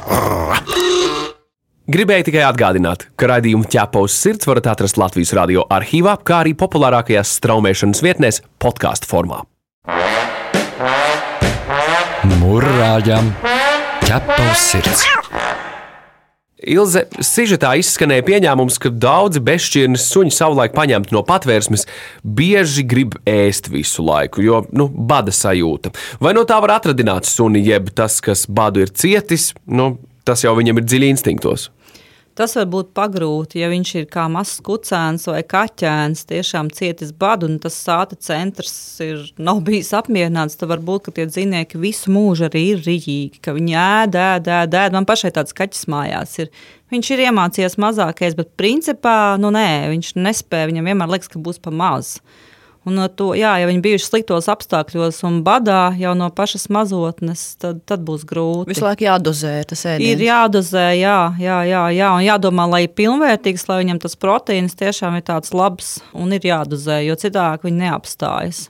Gribēju 1.92 2.28
tikai 2.28 2.44
atgādināt, 2.46 3.08
ka 3.18 3.26
raidījumu 3.26 3.66
ķepa 3.70 4.04
uz 4.06 4.14
sirds 4.14 4.46
varat 4.46 4.68
atrast 4.70 5.00
Latvijas 5.00 5.34
radio 5.34 5.64
arhīvā, 5.66 6.14
kā 6.22 6.44
arī 6.44 6.54
populārākajās 6.58 7.34
straumēšanas 7.40 8.02
vietnēs 8.06 8.38
podkāstu 8.62 9.10
formā. 9.10 9.42
Mūrāģam 12.38 13.32
ķepa 14.06 14.38
uz 14.46 14.62
sirds. 14.62 15.04
Ilze, 16.62 17.04
sižetā 17.18 17.72
izskanēja 17.80 18.24
pieņēmums, 18.26 18.78
ka 18.82 18.92
daudzi 19.02 19.42
bezšķirnes 19.42 20.06
suņi 20.12 20.34
savulaik 20.34 20.76
paņemti 20.76 21.14
no 21.14 21.24
patvērsmes 21.26 21.88
bieži 22.22 22.84
grib 22.86 23.16
ēst 23.28 23.70
visu 23.72 24.04
laiku, 24.06 24.44
jo 24.46 24.62
nu, 24.70 24.86
bada 24.86 25.34
sajūta. 25.34 25.90
Vai 26.22 26.34
no 26.36 26.46
tā 26.48 26.60
var 26.62 26.76
atradināt 26.78 27.26
suni, 27.26 27.64
jeb 27.66 27.90
tas, 27.96 28.20
kas 28.22 28.46
badu 28.46 28.84
ir 28.84 28.94
cietis, 28.94 29.50
nu, 29.66 29.96
tas 30.26 30.44
jau 30.46 30.54
viņam 30.58 30.78
ir 30.78 30.86
dziļi 30.86 31.12
instinktos. 31.16 31.70
Tas 32.38 32.54
var 32.56 32.68
būt 32.72 32.94
pagrūti, 32.96 33.60
ja 33.60 33.68
viņš 33.68 33.90
ir 34.00 34.06
kā 34.08 34.22
mazs 34.32 34.62
kucēns 34.64 35.26
vai 35.28 35.42
kaķēns, 35.44 36.24
tiešām 36.30 36.70
cietis 36.72 37.10
badu, 37.12 37.50
un 37.50 37.58
tas 37.60 37.76
sāta 37.76 38.16
centrs 38.16 38.72
ir, 39.04 39.26
nav 39.36 39.60
bijis 39.66 39.92
apmierināts. 39.98 40.56
Tad 40.56 40.70
varbūt 40.72 41.10
tie 41.12 41.26
dzīvnieki 41.28 41.80
visu 41.82 42.12
mūžu 42.14 42.46
arī 42.48 42.62
ir 42.70 42.80
rīķīgi, 42.86 43.42
ka 43.44 43.52
viņi 43.56 43.76
ēd, 43.76 44.16
ēd, 44.16 44.48
ēd, 44.48 44.78
ēd. 44.80 44.96
Man 44.96 45.08
pašai 45.08 45.34
tāds 45.36 45.52
kaķis 45.58 45.84
mājās 45.92 46.38
ir. 46.40 46.48
Viņš 46.92 47.12
ir 47.12 47.24
iemācījies 47.26 47.76
mazākais, 47.80 48.38
bet 48.38 48.56
principā 48.60 49.36
nu, 49.40 49.52
nē, 49.52 49.92
viņš 49.92 50.14
nespēja. 50.16 50.72
Viņam 50.72 50.88
vienmēr 50.88 51.12
liekas, 51.12 51.32
ka 51.32 51.40
būs 51.40 51.60
pa 51.60 51.72
maz. 51.72 52.16
Un 52.82 52.98
to, 53.14 53.28
jā, 53.38 53.52
ja 53.62 53.68
viņi 53.68 53.82
bijuši 53.84 54.08
sliktos 54.08 54.48
apstākļos 54.50 55.20
un 55.28 55.38
badā 55.46 55.92
jau 56.00 56.16
no 56.18 56.26
pašas 56.34 56.66
mazotnes, 56.74 57.44
tad, 57.62 57.84
tad 57.86 58.02
būs 58.02 58.24
grūti. 58.26 58.72
Visu 58.72 58.82
laiku 58.82 59.06
jādozē 59.06 59.54
tas 59.70 59.84
ēdiens. 59.86 60.16
Ir 60.16 60.24
jādozē, 60.26 60.88
jā, 60.98 61.18
jā, 61.38 61.60
jā, 61.68 61.84
jā, 61.94 62.10
un 62.16 62.26
jādomā, 62.26 62.66
lai 62.72 62.84
ir 62.88 62.94
pilnvērtīgs, 62.98 63.68
lai 63.70 63.84
viņam 63.84 64.02
tas 64.02 64.18
proteīns 64.18 64.74
tiešām 64.78 65.20
ir 65.20 65.26
tāds 65.30 65.54
labs 65.54 66.00
un 66.10 66.34
ir 66.34 66.42
jādozē, 66.50 67.04
jo 67.06 67.14
citādi 67.22 67.70
viņi 67.70 67.84
neapstājas. 67.84 68.66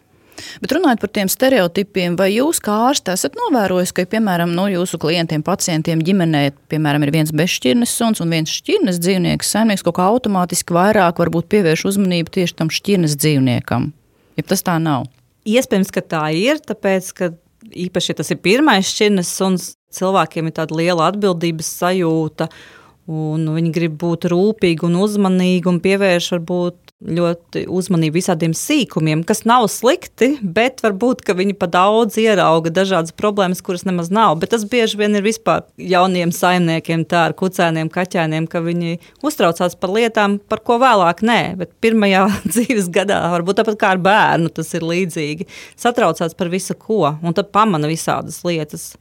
Bet 0.61 0.75
runājot 0.75 1.01
par 1.01 1.11
tiem 1.17 1.31
stereotipiem, 1.31 2.17
vai 2.19 2.29
jūs 2.35 2.61
kā 2.65 2.75
ārsts 2.89 3.13
esat 3.15 3.37
novērojis, 3.39 3.95
ka, 3.97 4.05
piemēram, 4.13 4.53
no 4.57 4.67
jūsu 4.71 5.01
klientiem, 5.01 5.45
pacientiem 5.47 6.03
ģimenē, 6.05 6.45
piemēram, 6.73 7.05
ir 7.07 7.15
viens 7.15 7.33
bezšķirnes 7.37 7.97
suns 7.97 8.21
un 8.25 8.33
viens 8.33 8.53
šķirnes 8.61 9.01
dzīvnieks, 9.03 9.57
saimnieks 9.57 9.85
kaut 9.87 10.01
kā 10.01 10.09
automātiski 10.13 10.77
vairāk 10.77 11.23
varbūt 11.23 11.51
pievērš 11.53 11.87
uzmanību 11.93 12.37
tieši 12.41 12.59
tam 12.61 12.73
šķirnes 12.73 13.17
dzīvniekam? 13.21 13.93
Ja 14.39 14.47
tas 14.49 14.65
tā 14.65 14.79
nav. 14.83 15.09
Iespējams, 15.49 15.91
ka 15.95 16.03
tā 16.07 16.23
ir, 16.39 16.61
tāpēc, 16.63 17.09
ka 17.19 17.33
īpaši, 17.71 18.13
ja 18.13 18.19
tas 18.21 18.31
ir 18.33 18.41
pirmais 18.43 18.91
šķirnes 18.91 19.33
suns, 19.39 19.73
cilvēkiem 19.93 20.49
ir 20.49 20.57
tāda 20.57 20.77
liela 20.79 21.09
atbildības 21.11 21.69
sajūta, 21.83 22.49
un 23.11 23.49
viņi 23.55 23.73
grib 23.75 23.99
būt 23.99 24.29
rūpīgi 24.31 24.87
un 24.87 25.01
uzmanīgi 25.03 25.71
un 25.71 25.81
pievērš 25.83 26.33
varbūt 26.37 26.93
ļoti 27.03 27.65
uzmanību 27.73 28.15
visādiem 28.15 28.53
sīkumiem, 28.57 29.25
kas 29.27 29.43
nav 29.49 29.67
slikti, 29.73 30.37
bet 30.43 30.83
varbūt 30.85 31.25
viņi 31.35 31.57
pa 31.59 31.67
daudz 31.71 32.19
ierauga 32.23 32.71
dažādas 32.71 33.15
problēmas, 33.19 33.63
kuras 33.65 33.83
nemaz 33.89 34.13
nav. 34.15 34.37
Bet 34.39 34.53
tas 34.55 34.65
bieži 34.69 35.01
vien 35.01 35.19
ir 35.19 35.27
vispār 35.27 35.65
jauniem 35.77 36.33
saimniekiem, 36.35 37.05
tā 37.09 37.27
ar 37.29 37.37
kucēniem, 37.39 37.91
kaķēniem, 37.93 38.47
ka 38.51 38.63
viņi 38.63 38.99
uztraucās 39.27 39.75
par 39.81 39.95
lietām, 39.97 40.39
par 40.39 40.63
ko 40.63 40.79
vēlāk 40.83 41.25
nē, 41.27 41.41
bet 41.59 41.75
pirmajā 41.83 42.27
dzīves 42.53 42.91
gadā, 42.95 43.25
varbūt 43.35 43.63
tāpat 43.63 43.81
kā 43.81 43.95
ar 43.97 44.03
bērnu, 44.03 44.53
tas 44.55 44.71
ir 44.79 44.87
līdzīgi. 44.87 45.49
Satraucās 45.81 46.39
par 46.39 46.53
visu 46.53 46.79
ko, 46.79 47.17
un 47.23 47.35
tad 47.35 47.51
pamana 47.55 47.91
visādas 47.91 48.43
lietas. 48.47 48.93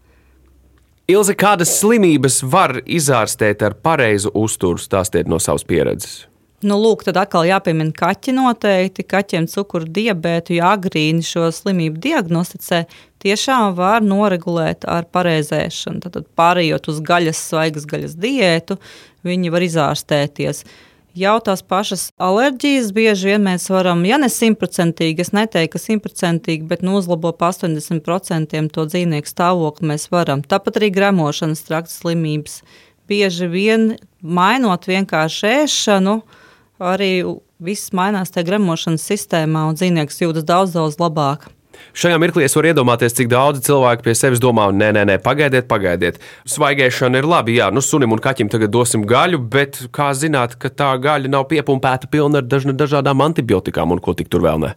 Ilze, 1.11 1.33
kādas 1.35 1.71
slimības 1.81 2.39
var 2.47 2.77
izārstēt 2.85 3.63
ar 3.65 3.73
pareizu 3.83 4.31
uzturu, 4.37 4.79
stāstiet 4.79 5.27
no 5.27 5.39
savas 5.43 5.65
pieredzes? 5.67 6.21
Nu, 6.61 6.75
lūk, 6.77 7.01
tad 7.07 7.17
atkal 7.17 7.47
jāpiemina 7.49 7.91
kaķi 7.97 8.35
noteikti. 8.37 9.03
Kaķiem 9.09 9.47
cukuru 9.49 9.89
diabētu, 9.89 10.53
ja 10.59 10.75
agrīni 10.75 11.25
šo 11.25 11.47
slimību 11.57 11.97
diagnosticē, 12.03 12.83
tiešām 13.25 13.73
var 13.79 14.05
noregulēt 14.05 14.85
ar 14.85 15.09
pareizēšanu. 15.09 16.03
Tad, 16.05 16.29
pārējot 16.37 16.91
uz 16.93 17.01
gaļas, 17.07 17.41
svaigas 17.49 17.89
gaļas 17.89 18.13
diētu, 18.21 18.77
viņi 19.25 19.51
var 19.51 19.65
izārstēties. 19.65 20.63
Jau 21.11 21.33
tās 21.43 21.59
pašas 21.67 22.05
alerģijas 22.23 22.93
bieži 22.95 23.33
vien 23.33 23.41
mēs 23.43 23.65
varam, 23.67 24.05
ja 24.07 24.15
ne 24.21 24.29
simtprocentīgi, 24.31 25.25
es 25.25 25.33
neteiktu, 25.35 25.73
ka 25.73 25.81
simtprocentīgi, 25.83 26.63
bet 26.69 26.85
nu, 26.87 26.93
uzlabo 27.01 27.33
pa 27.35 27.49
80% 27.51 28.71
to 28.71 28.85
dzīvnieku 28.87 29.27
stāvokli 29.27 29.89
mēs 29.91 30.07
varam. 30.13 30.39
Tāpat 30.39 30.79
arī 30.79 30.87
gremošanas 30.95 31.65
trakta 31.67 31.91
slimības. 31.91 32.61
Bieži 33.11 33.49
vien 33.51 33.89
mainot 34.23 34.87
vienkārši 34.87 35.51
ēšanu, 35.65 36.21
nu, 36.21 36.39
arī 36.79 37.11
viss 37.59 37.91
mainās 37.91 38.31
tajā 38.31 38.47
gremošanas 38.47 39.03
sistēmā, 39.11 39.67
un 39.67 39.75
dzīvnieks 39.75 40.23
jūtas 40.23 40.47
daudz, 40.47 40.77
daudz 40.79 40.95
labāk. 41.01 41.49
Šajā 41.91 42.17
mirklī 42.21 42.45
es 42.47 42.55
varu 42.55 42.69
iedomāties, 42.71 43.15
cik 43.17 43.27
daudz 43.31 43.65
cilvēku 43.65 44.05
pie 44.05 44.13
sevis 44.15 44.39
domā, 44.39 44.69
nē, 44.71 44.91
nē, 44.95 45.03
nē 45.09 45.17
pagaidiet, 45.23 45.67
pagaidiet. 45.71 46.21
Svaigēšana 46.47 47.19
ir 47.19 47.27
labi, 47.27 47.57
jā, 47.59 47.67
nu 47.73 47.83
sunim 47.83 48.15
un 48.15 48.21
kaķim 48.23 48.51
tagad 48.51 48.71
dosim 48.71 49.03
gaļu, 49.07 49.41
bet 49.51 49.81
kā 49.95 50.11
zināt, 50.15 50.55
ka 50.61 50.71
tā 50.71 50.93
gaļa 51.03 51.31
nav 51.33 51.49
piepumpēta 51.51 52.07
pilna 52.11 52.39
ar 52.39 52.47
dažna, 52.47 52.75
dažādām 52.77 53.25
antibiotikām 53.27 53.91
un 53.91 53.99
ko 54.03 54.15
tik 54.15 54.31
tur 54.31 54.45
vēl 54.47 54.63
ne? 54.63 54.71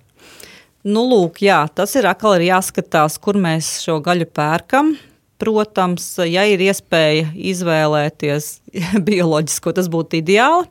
Nu, 0.84 1.06
lūk, 1.08 1.38
jā, 1.46 1.62
tas 1.72 1.94
ir 1.96 2.10
atkal 2.10 2.36
ir 2.36 2.48
jāskatās, 2.50 3.16
kur 3.22 3.38
mēs 3.40 3.78
šo 3.86 4.00
gaļu 4.04 4.28
pērkam. 4.34 4.92
Protams, 5.40 6.04
ja 6.28 6.44
ir 6.50 6.60
iespēja 6.66 7.30
izvēlēties 7.54 8.50
bioloģisko, 9.08 9.72
tas 9.78 9.88
būtu 9.90 10.20
ideāli. 10.20 10.68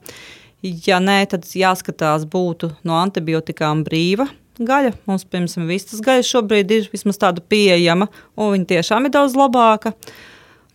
Ja 0.63 1.01
nē, 1.03 1.23
tad 1.31 1.47
jāskatās 1.49 2.27
būtu 2.29 2.69
no 2.87 2.95
antibiotikām 3.01 3.81
brīva 3.87 4.29
gaļa. 4.59 4.93
Mums, 5.09 5.25
piemēram, 5.29 5.69
vistas 5.69 6.03
gaļa 6.03 6.27
šobrīd 6.27 6.75
ir 6.75 6.91
vismaz 6.93 7.19
tāda 7.21 7.41
pieejama, 7.41 8.09
un 8.37 8.53
viņa 8.55 8.69
tiešām 8.75 9.09
ir 9.09 9.15
daudz 9.15 9.37
labāka. 9.39 9.93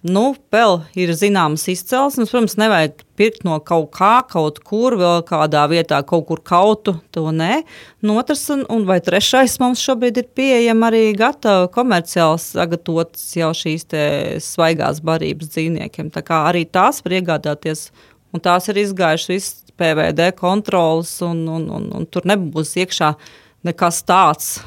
Nu, 0.07 0.37
vēl 0.55 0.77
ir 0.95 1.11
zināmas 1.19 1.65
izcelsmes. 1.73 2.31
Protams, 2.31 2.55
nevajag 2.61 3.01
pirkt 3.19 3.43
no 3.43 3.57
kaut 3.59 3.89
kā, 3.97 4.21
kaut 4.31 4.61
kur, 4.63 4.95
vēl 5.01 5.25
kādā 5.27 5.65
vietā, 5.71 5.99
kaut 6.07 6.29
kur 6.29 6.39
kautu. 6.47 6.95
To 7.17 7.33
nē. 7.35 7.65
Nu, 8.07 8.15
otrs, 8.21 8.45
un, 8.55 8.63
un 8.71 8.85
vai 8.87 9.01
trešais 9.03 9.57
mums 9.59 9.83
šobrīd 9.83 10.21
ir 10.23 10.29
pieejama 10.39 10.93
arī 10.93 11.03
gatava 11.19 11.67
komerciāli 11.75 12.39
sagatavotas 12.45 13.27
jau 13.41 13.51
šīs 13.59 13.89
svaigās 14.47 15.03
barības 15.03 15.51
dzīvniekiem. 15.57 16.13
Tā 16.15 16.23
kā 16.23 16.45
arī 16.53 16.63
tās 16.71 17.03
var 17.03 17.19
iegādāties, 17.19 17.89
un 18.31 18.45
tās 18.45 18.71
ir 18.71 18.79
izgājušas 18.85 19.35
visas 19.35 19.75
PVD 19.79 20.31
kontrolas, 20.39 21.11
un, 21.27 21.43
un, 21.51 21.67
un, 21.75 21.91
un 21.99 22.07
tur 22.07 22.27
nebūs 22.27 22.77
iekšā 22.79 23.13
nekas 23.67 24.03
tāds 24.07 24.59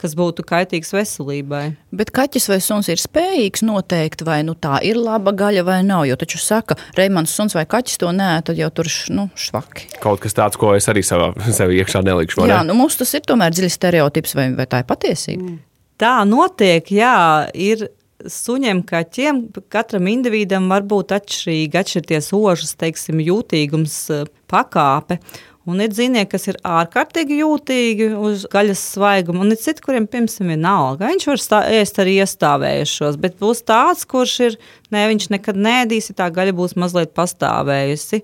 kas 0.00 0.14
būtu 0.16 0.44
kaitīgs 0.48 0.94
veselībai. 0.94 1.62
Bet 1.92 2.12
kaķis 2.16 2.48
vai 2.50 2.58
suns 2.64 2.88
ir 2.88 3.00
spējīgs 3.00 3.64
noteikt, 3.66 4.24
vai 4.26 4.40
nu, 4.46 4.54
tā 4.56 4.78
ir 4.86 4.98
laba 5.00 5.34
gaļa 5.36 5.64
vai 5.66 5.80
nav. 5.86 6.06
Jo 6.08 6.16
taču 6.20 6.40
saka, 6.40 6.78
Reimans 6.98 7.34
suns 7.36 7.56
vai 7.56 7.66
kaķis 7.68 8.00
to 8.00 8.12
nē, 8.16 8.30
tad 8.46 8.60
jau 8.60 8.70
tur 8.74 8.88
nu, 9.12 9.28
švaki. 9.38 9.90
Kaut 10.02 10.22
kas 10.24 10.36
tāds, 10.36 10.60
ko 10.60 10.72
es 10.78 10.88
arī 10.88 11.04
savā 11.06 11.32
sev 11.58 11.74
iekšā 11.76 12.04
nelikšu. 12.06 12.46
Jā, 12.48 12.62
ne? 12.62 12.72
nu 12.72 12.78
mums 12.80 12.98
tas 13.00 13.12
ir 13.16 13.24
tomēr 13.28 13.54
dziļs 13.56 13.76
stereotips, 13.80 14.36
vai, 14.38 14.50
vai 14.56 14.68
tā 14.70 14.82
ir 14.82 14.90
patiesība? 14.90 15.56
Tā 16.00 16.14
notiek, 16.24 16.86
jā, 16.96 17.16
ir 17.52 17.90
suņiem, 18.28 18.82
kaķiem, 18.88 19.44
katram 19.72 20.08
individam 20.10 20.68
var 20.72 20.84
būt 20.88 21.14
atšķirīgi, 21.16 21.80
atšķirties 21.80 22.32
ožas, 22.36 22.74
teiksim, 22.80 23.20
jūtīgums 23.24 23.96
eh, 24.16 24.26
pakāpe. 24.50 25.20
Un 25.68 25.82
ir 25.84 25.90
dzīvnieki, 25.92 26.30
kas 26.32 26.48
ir 26.48 26.56
ārkārtīgi 26.64 27.36
jūtīgi 27.42 28.06
uz 28.16 28.46
gaļas 28.48 28.80
svaigumu, 28.94 29.42
un 29.44 29.52
ir 29.52 29.58
citi, 29.60 29.82
kuriem, 29.84 30.06
piemēram, 30.08 30.32
ir 30.40 30.48
vienalga. 30.54 31.10
Viņš 31.10 31.26
var 31.28 31.42
stā, 31.42 31.60
ēst 31.76 32.00
arī 32.00 32.14
iestāvējušos, 32.24 33.18
bet 33.20 33.36
būs 33.42 33.60
tāds, 33.68 34.06
kurš 34.08 34.36
ir, 34.46 34.56
ne, 34.88 35.04
viņš 35.12 35.28
nekad 35.34 35.60
nēdīs, 35.60 36.08
ja 36.10 36.16
tā 36.22 36.30
gaļa 36.32 36.56
būs 36.56 36.78
mazliet 36.80 37.12
pastāvējusi. 37.12 38.22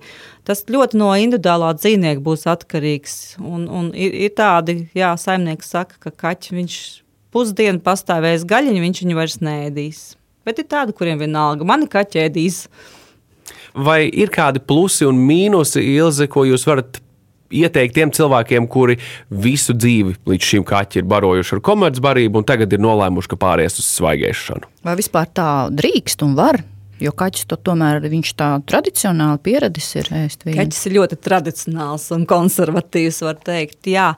Tas 0.49 0.65
ļoti 0.65 0.97
no 0.97 1.11
individuālā 1.13 1.75
dzīvnieka 1.77 2.25
būs 2.25 2.47
atkarīgs. 2.49 3.15
Un, 3.37 3.69
un 3.69 3.93
ir, 3.93 4.17
ir 4.25 4.33
tādi, 4.33 4.79
jā, 4.97 5.13
saimnieki 5.21 5.69
saka, 5.69 6.01
ka 6.07 6.15
kaķi 6.25 6.57
viņš 6.57 6.81
pusdienu 7.37 7.85
pastāvēs 7.85 8.49
gaļiņu, 8.49 8.85
viņš 8.89 9.05
viņu 9.05 9.21
vairs 9.21 9.41
nēdīs. 9.45 10.05
Bet 10.47 10.63
ir 10.63 10.71
tādi, 10.73 10.97
kuriem 10.97 11.21
vienalga, 11.21 11.67
mani 11.69 11.85
kaķēdīs. 11.91 12.63
Vai 13.77 14.07
ir 14.09 14.33
kādi 14.33 14.57
plusi 14.63 15.05
un 15.05 15.19
mīnusi, 15.21 15.85
Ilze, 15.99 16.25
ko 16.31 16.47
jūs 16.47 16.65
varat 16.65 16.97
ieteikt 17.51 17.97
tiem 17.97 18.13
cilvēkiem, 18.13 18.67
kuri 18.71 18.97
visu 19.29 19.75
dzīvi 19.77 20.17
līdz 20.27 20.49
šim 20.51 20.65
kaķi 20.67 21.01
ir 21.01 21.11
barojuši 21.11 21.57
ar 21.57 21.63
komercbarību 21.69 22.41
un 22.41 22.47
tagad 22.47 22.73
ir 22.73 22.81
nolēmuši, 22.83 23.31
ka 23.33 23.39
pāries 23.43 23.79
uz 23.81 23.87
svaigēšanu? 23.97 24.71
Vai 24.87 24.97
vispār 24.99 25.29
tā 25.35 25.51
drīkst 25.73 26.25
un 26.27 26.35
var? 26.39 26.61
Jo 26.97 27.11
kaķis 27.13 27.45
to 27.45 27.59
tomēr 27.61 28.01
viņš 28.09 28.33
tā 28.39 28.49
tradicionāli 28.65 29.41
pieradis 29.45 29.91
ir 29.99 30.09
ēst 30.23 30.47
vīnu. 30.47 30.57
Kaķis 30.57 30.87
ir 30.89 30.97
ļoti 30.97 31.19
tradicionāls 31.21 32.09
un 32.15 32.25
konservatīvs, 32.29 33.21
var 33.27 33.37
teikt. 33.45 33.85
Jā, 33.91 34.11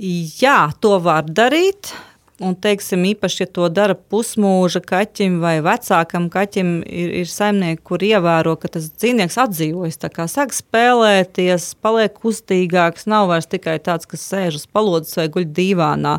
Jā 0.00 0.70
to 0.80 0.94
var 1.04 1.26
darīt. 1.28 1.92
Un, 2.40 2.54
teiksim, 2.56 3.02
īpaši, 3.04 3.42
ja 3.42 3.48
to 3.52 3.66
dara 3.68 3.92
pusmūža 3.92 4.80
kaķim 4.80 5.42
vai 5.42 5.58
vecākam 5.64 6.30
kaķim, 6.32 6.70
ir, 6.88 7.10
ir 7.20 7.28
saimnieki, 7.28 7.82
kur 7.84 8.00
ievēro, 8.00 8.54
ka 8.60 8.70
tas 8.76 8.86
dzīvnieks 8.94 9.36
atdzīvojas. 9.44 10.00
Sāk 10.32 10.56
spēlēties, 10.56 11.74
paliek 11.84 12.16
kustīgāks, 12.16 13.04
nav 13.12 13.28
vairs 13.28 13.50
tikai 13.50 13.76
tāds, 13.84 14.08
kas 14.08 14.24
sēž 14.24 14.62
uz 14.62 14.64
palodzes 14.64 15.20
vai 15.20 15.28
guļ 15.36 15.46
dīvānā. 15.60 16.16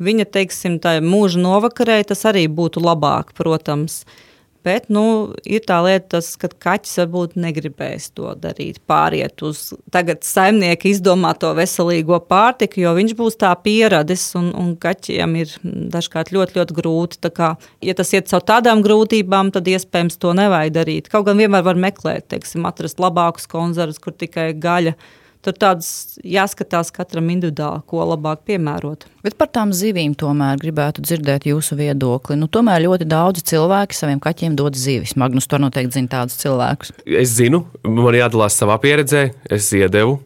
Viņa, 0.00 0.30
teiksim, 0.32 0.80
tā 0.80 0.96
mūža 1.04 1.44
novakarē 1.44 2.00
tas 2.08 2.24
arī 2.30 2.46
būtu 2.48 2.80
labāk, 2.80 3.34
protams. 3.36 4.00
Uh, 4.06 4.26
Bet 4.60 4.90
nu, 4.92 5.32
ir 5.48 5.62
tā 5.64 5.78
lieta, 5.86 6.18
tas, 6.18 6.34
ka 6.36 6.50
kaķis 6.52 6.98
varbūt 7.00 7.36
negribēs 7.40 8.10
to 8.12 8.34
darīt, 8.36 8.76
pāriet 8.90 9.40
uz 9.46 9.70
tagad 9.94 10.20
saimnieka 10.26 10.90
izdomāto 10.90 11.54
veselīgo 11.56 12.18
pārtiku, 12.28 12.82
jo 12.82 12.92
viņš 12.98 13.14
būs 13.16 13.38
tā 13.40 13.54
pieradis 13.64 14.26
un, 14.36 14.50
un 14.52 14.74
kaķiem 14.80 15.38
ir 15.40 15.54
dažkārt 15.64 16.34
ļoti, 16.36 16.58
ļoti 16.60 16.76
grūti. 16.76 17.22
Tā 17.24 17.32
kā, 17.32 17.54
ja 17.80 17.96
tas 17.96 18.12
iet 18.12 18.28
caur 18.28 18.44
tādām 18.52 18.84
grūtībām, 18.84 19.54
tad 19.54 19.70
iespējams 19.72 20.20
to 20.20 20.34
nevajag 20.36 20.76
darīt. 20.76 21.08
Kaut 21.08 21.24
gan 21.30 21.40
vienmēr 21.40 21.64
var 21.64 21.80
meklēt, 21.80 22.28
teiksim, 22.34 22.68
atrast 22.68 23.00
labākus 23.00 23.48
konzervus, 23.48 24.02
kur 24.02 24.12
tikai 24.12 24.50
gaļa 24.60 24.92
Tur 25.40 25.56
tāds 25.56 26.18
jāskatās 26.20 26.90
katram 26.92 27.30
individuāli, 27.32 27.80
ko 27.88 28.04
labāk 28.10 28.42
piemērot. 28.50 29.06
Bet 29.24 29.38
par 29.40 29.48
tām 29.54 29.72
zivīm 29.76 30.12
tomēr 30.18 30.60
gribētu 30.60 31.04
dzirdēt 31.04 31.46
jūsu 31.48 31.78
viedokli. 31.78 32.36
Nu, 32.36 32.48
tomēr 32.52 32.84
ļoti 32.84 33.08
daudz 33.08 33.44
cilvēku 33.48 33.96
saviem 33.96 34.20
kaķiem 34.20 34.58
dod 34.58 34.76
zivis. 34.76 35.16
Magnus 35.20 35.48
to 35.48 35.60
noteikti 35.62 35.96
zina 35.96 36.12
tādus 36.18 36.36
cilvēkus. 36.42 36.92
Es 37.06 37.32
zinu, 37.38 37.64
man 37.86 38.18
jādalās 38.18 38.58
savā 38.60 38.76
pieredzē. 38.82 39.30
Es 39.48 39.72
iedevu, 39.76 40.18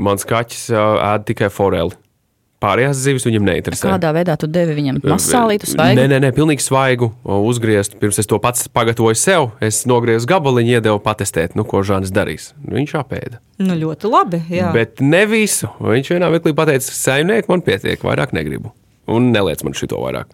mans 0.00 0.24
kaķis 0.28 0.70
ēd 0.72 1.28
tikai 1.28 1.52
foreli. 1.52 2.03
Pārējās 2.64 3.00
zivis 3.04 3.26
viņam 3.28 3.44
neinteresē. 3.44 3.88
Kādā 3.92 4.10
veidā 4.16 4.36
tu 4.40 4.48
devi 4.48 4.76
viņam 4.78 5.00
masālītu 5.04 5.68
svaigu? 5.68 5.98
Nē, 5.98 6.06
nē, 6.14 6.20
nē, 6.24 6.30
pilnīgi 6.36 6.64
svaigu, 6.64 7.10
uzgriezt. 7.24 7.98
Pirms 8.00 8.20
es 8.22 8.30
to 8.30 8.38
pats 8.40 8.70
pagatavoju 8.72 9.18
sev, 9.20 9.50
es 9.64 9.82
nogriezu 9.90 10.28
gabaliņu, 10.30 10.78
iedevu 10.78 11.02
patestēt, 11.04 11.58
nu, 11.58 11.66
ko 11.68 11.82
Žānis 11.84 12.14
darīs. 12.14 12.52
Viņš 12.64 12.94
apēda. 13.02 13.42
Nu, 13.60 13.76
ļoti 13.82 14.08
labi. 14.08 14.40
Jā. 14.54 14.70
Bet 14.74 15.04
ne 15.04 15.26
visu. 15.28 15.68
Viņš 15.84 16.14
vienā 16.14 16.30
mirklī 16.32 16.54
pateica, 16.56 16.88
saimnieki, 16.88 17.50
man 17.52 17.64
pietiek, 17.66 18.00
vairāk 18.00 18.32
negribu. 18.36 18.72
Un 19.12 19.28
neliec 19.34 19.60
man 19.66 19.76
šito 19.76 20.00
vairāk. 20.00 20.32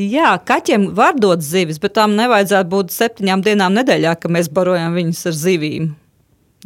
Jā, 0.00 0.34
kaķiem 0.46 0.90
var 0.96 1.16
dot 1.18 1.42
zivis, 1.44 1.80
bet 1.82 1.96
tām 1.96 2.14
nevajadzētu 2.18 2.70
būt 2.70 2.92
septiņām 2.94 3.42
dienām 3.44 3.74
nedēļā, 3.80 4.14
kad 4.20 4.32
mēs 4.32 4.52
barojam 4.52 4.94
viņus 4.96 5.26
ar 5.32 5.36
zivīm. 5.36 5.90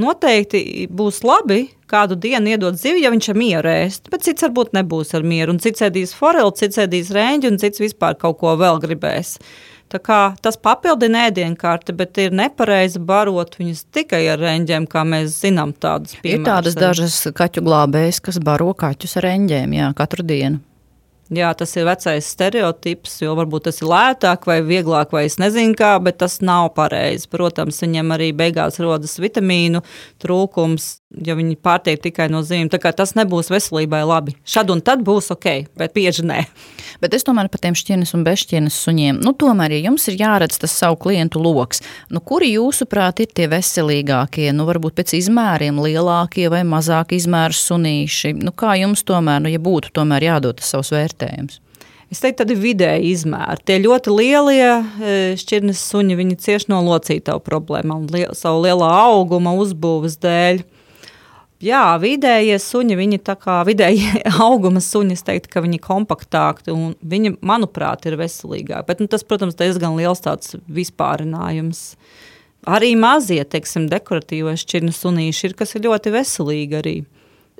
Noteikti 0.03 0.89
būs 0.91 1.21
labi 1.23 1.69
kādu 1.91 2.17
dienu 2.19 2.51
iedot 2.51 2.75
zivi, 2.79 3.05
ja 3.05 3.13
viņš 3.15 3.29
ir 3.31 3.39
mieru 3.39 3.71
ēst, 3.71 4.09
bet 4.11 4.25
cits 4.27 4.43
varbūt 4.43 4.73
nebūs 4.75 5.15
ar 5.15 5.23
mieru. 5.23 5.55
Un 5.55 5.63
cits 5.63 5.85
ēdīs 5.87 6.17
foreli, 6.19 6.51
cits 6.59 6.81
ēdīs 6.83 7.13
rēņģi, 7.15 7.53
un 7.53 7.61
cits 7.63 7.83
vispār 7.83 8.19
kaut 8.19 8.41
ko 8.41 8.57
vēl 8.59 8.83
gribēs. 8.83 9.37
Tā 9.95 10.01
kā 10.03 10.19
tas 10.43 10.59
papildina 10.59 11.29
ēdienkarti, 11.29 11.95
bet 11.95 12.19
ir 12.19 12.35
nepareizi 12.35 12.99
barot 12.99 13.55
viņus 13.61 13.85
tikai 13.95 14.25
ar 14.33 14.43
reņģiem, 14.43 14.89
kā 14.91 15.05
mēs 15.07 15.39
zinām. 15.45 15.77
Ir 16.27 16.43
tādas 16.43 16.75
dažas 16.75 17.21
kaķu 17.37 17.63
glābējas, 17.63 18.19
kas 18.25 18.43
baro 18.43 18.73
kaķus 18.75 19.21
ar 19.21 19.29
reņģiem 19.31 19.79
jā, 19.79 19.93
katru 19.95 20.27
dienu. 20.27 20.65
Jā, 21.35 21.51
tas 21.59 21.73
ir 21.77 21.87
vecais 21.89 22.27
stereotips, 22.35 23.17
jo 23.25 23.35
varbūt 23.39 23.69
tas 23.69 23.81
ir 23.83 23.89
lētāk 23.91 24.47
vai 24.49 24.61
vieglāk, 24.67 25.13
vai 25.15 25.25
es 25.29 25.39
nezinu 25.43 25.77
kā, 25.79 25.95
bet 26.05 26.21
tas 26.23 26.39
nav 26.45 26.71
pareizi. 26.77 27.29
Protams, 27.33 27.81
viņam 27.83 28.15
arī 28.17 28.31
beigās 28.37 28.79
rodas 28.83 29.17
vitamīnu 29.23 29.83
trūkums, 30.23 30.91
ja 31.27 31.37
viņi 31.39 31.57
pārtiek 31.63 32.01
tikai 32.03 32.29
no 32.33 32.43
zīmēm. 32.45 32.71
Tas 32.71 33.15
nebūs 33.19 33.51
veselībai 33.53 34.03
labi. 34.07 34.35
Šad 34.49 34.73
un 34.75 34.83
tad 34.85 35.05
būs 35.07 35.31
ok, 35.35 35.49
bet 35.79 35.95
bieži 35.97 36.25
nē. 36.27 36.41
Bet 37.03 37.15
es 37.17 37.27
tomēr 37.27 37.51
par 37.53 37.63
tiem 37.63 37.77
šķirnes 37.79 38.15
un 38.17 38.25
bezšķirnes 38.27 38.77
suņiem. 38.87 39.21
Nu, 39.25 39.35
tomēr, 39.39 39.77
ja 39.77 39.89
jums 39.89 40.07
ir 40.11 40.19
jāredz 40.21 40.59
tas 40.63 40.75
savu 40.75 40.99
klientu 41.07 41.43
lokus, 41.43 41.83
nu, 42.13 42.23
kuri 42.25 42.53
jūsuprāt 42.55 43.25
ir 43.25 43.33
tie 43.35 43.49
veselīgākie, 43.53 44.49
nu, 44.57 44.67
varbūt 44.69 44.97
pēc 45.01 45.17
izmēriem 45.21 45.81
lielākie 45.85 46.49
vai 46.53 46.63
mazāk 46.69 47.17
izmēru 47.19 47.59
sunīši? 47.59 48.37
Nu, 48.41 48.55
kā 48.57 48.79
jums 48.81 49.05
tomēr, 49.07 49.43
nu, 49.45 49.53
ja 49.53 49.63
būtu 49.63 49.93
tomēr 49.95 50.31
jādod 50.31 50.65
savs 50.65 50.95
vērtējums? 50.95 51.61
Es 52.13 52.21
teiktu, 52.23 52.45
tādi 52.45 52.55
vidēji 52.61 53.09
izmēri. 53.11 53.65
Tie 53.67 53.81
ļoti 53.83 54.13
lielie 54.15 54.69
e, 54.71 55.15
šķirnes 55.41 55.81
suņi, 55.89 56.15
viņi 56.21 56.37
cieši 56.45 56.71
no 56.71 56.79
locītavu 56.87 57.43
problēmām, 57.43 58.05
li 58.13 58.27
savu 58.39 58.61
lielā 58.67 58.91
auguma 59.09 59.55
uzbūves 59.59 60.21
dēļ. 60.23 60.63
Jā, 61.65 61.95
vidējie 62.01 62.59
suņi, 62.61 62.97
viņi 62.99 63.19
tā 63.25 63.37
kā 63.41 63.61
vidēji 63.65 64.25
auguma 64.49 64.83
suņi, 64.85 65.17
es 65.17 65.25
teiktu, 65.25 65.53
ka 65.55 65.63
viņi 65.65 65.79
ir 65.79 65.85
kompaktāki 65.87 66.75
un 66.75 66.93
viņi, 67.01 67.39
manuprāt, 67.47 68.05
ir 68.09 68.19
veselīgāki. 68.21 68.87
Bet 68.91 69.01
nu, 69.01 69.09
tas, 69.11 69.25
protams, 69.25 69.57
diezgan 69.57 69.97
liels 69.97 70.21
tāds 70.25 70.59
vispārinājums. 70.69 71.95
Arī 72.69 72.95
mazie, 72.97 73.41
teiksim, 73.49 73.89
dekoratīvie 73.93 74.57
šķirnu 74.61 74.93
sunīši 74.97 75.51
ir, 75.51 75.57
kas 75.57 75.75
ir 75.77 75.87
ļoti 75.89 76.13
veselīgi 76.15 76.81
arī 76.81 76.97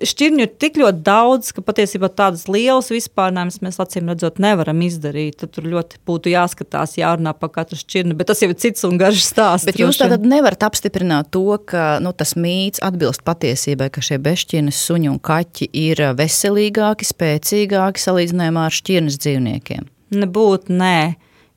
šķirņu 0.03 0.43
ir 0.45 0.51
tik 0.61 0.79
ļoti 0.81 1.03
daudz, 1.07 1.51
ka 1.55 1.63
patiesībā 1.65 2.09
tādas 2.17 2.47
lielas 2.51 2.91
vispārnējumus 2.93 3.61
mēs 3.65 3.79
acīm 3.83 4.11
redzot 4.11 4.41
nevaram 4.43 4.83
izdarīt. 4.85 5.39
Tad 5.41 5.55
tur 5.55 5.69
ļoti 5.71 6.01
būtu 6.09 6.33
jāskatās, 6.33 6.97
jārunā 6.99 7.35
par 7.39 7.53
katru 7.55 7.79
šķirni, 7.79 8.17
bet 8.19 8.31
tas 8.31 8.43
jau 8.43 8.51
ir 8.51 8.59
cits 8.61 8.87
un 8.89 8.99
garš 9.01 9.25
stāsts. 9.29 9.69
Bet 9.69 9.79
jūs 9.81 10.01
tātad 10.03 10.27
nevarat 10.27 10.67
apstiprināt 10.67 11.31
to, 11.35 11.47
ka 11.71 11.99
nu, 12.05 12.15
tas 12.17 12.35
mīts 12.39 12.83
atbilst 12.85 13.25
patiesībai, 13.27 13.91
ka 13.95 14.05
šie 14.05 14.19
bešķirnes 14.25 14.83
suņi 14.89 15.13
un 15.13 15.21
kaķi 15.23 15.71
ir 15.85 16.03
veselīgāki, 16.19 17.09
spēcīgāki 17.15 18.03
salīdzinājumā 18.03 18.69
ar 18.69 18.81
šķirnes 18.83 19.21
dzīvniekiem. 19.23 19.87
Nebūtu, 20.15 20.75
nē. 20.75 20.99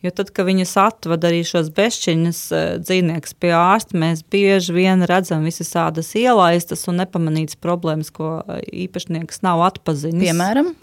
Jo 0.05 0.11
tad, 0.13 0.29
kad 0.29 0.45
viņus 0.45 0.75
atvada 0.77 1.31
arī 1.31 1.41
šos 1.47 1.71
bezšķiņas 1.73 2.39
eh, 2.53 2.65
dzīvniekus 2.83 3.33
pie 3.41 3.49
ārsta, 3.57 3.97
mēs 3.97 4.21
bieži 4.29 4.75
vien 4.75 5.01
redzam 5.09 5.47
visas 5.47 5.73
tādas 5.73 6.11
ielaistas 6.17 6.85
un 6.91 6.99
nepamanītas 7.01 7.57
problēmas, 7.61 8.11
ko 8.13 8.37
eh, 8.43 8.61
īpašnieks 8.85 9.41
nav 9.45 9.63
atpazinis. 9.71 10.21
Piemēram? 10.27 10.75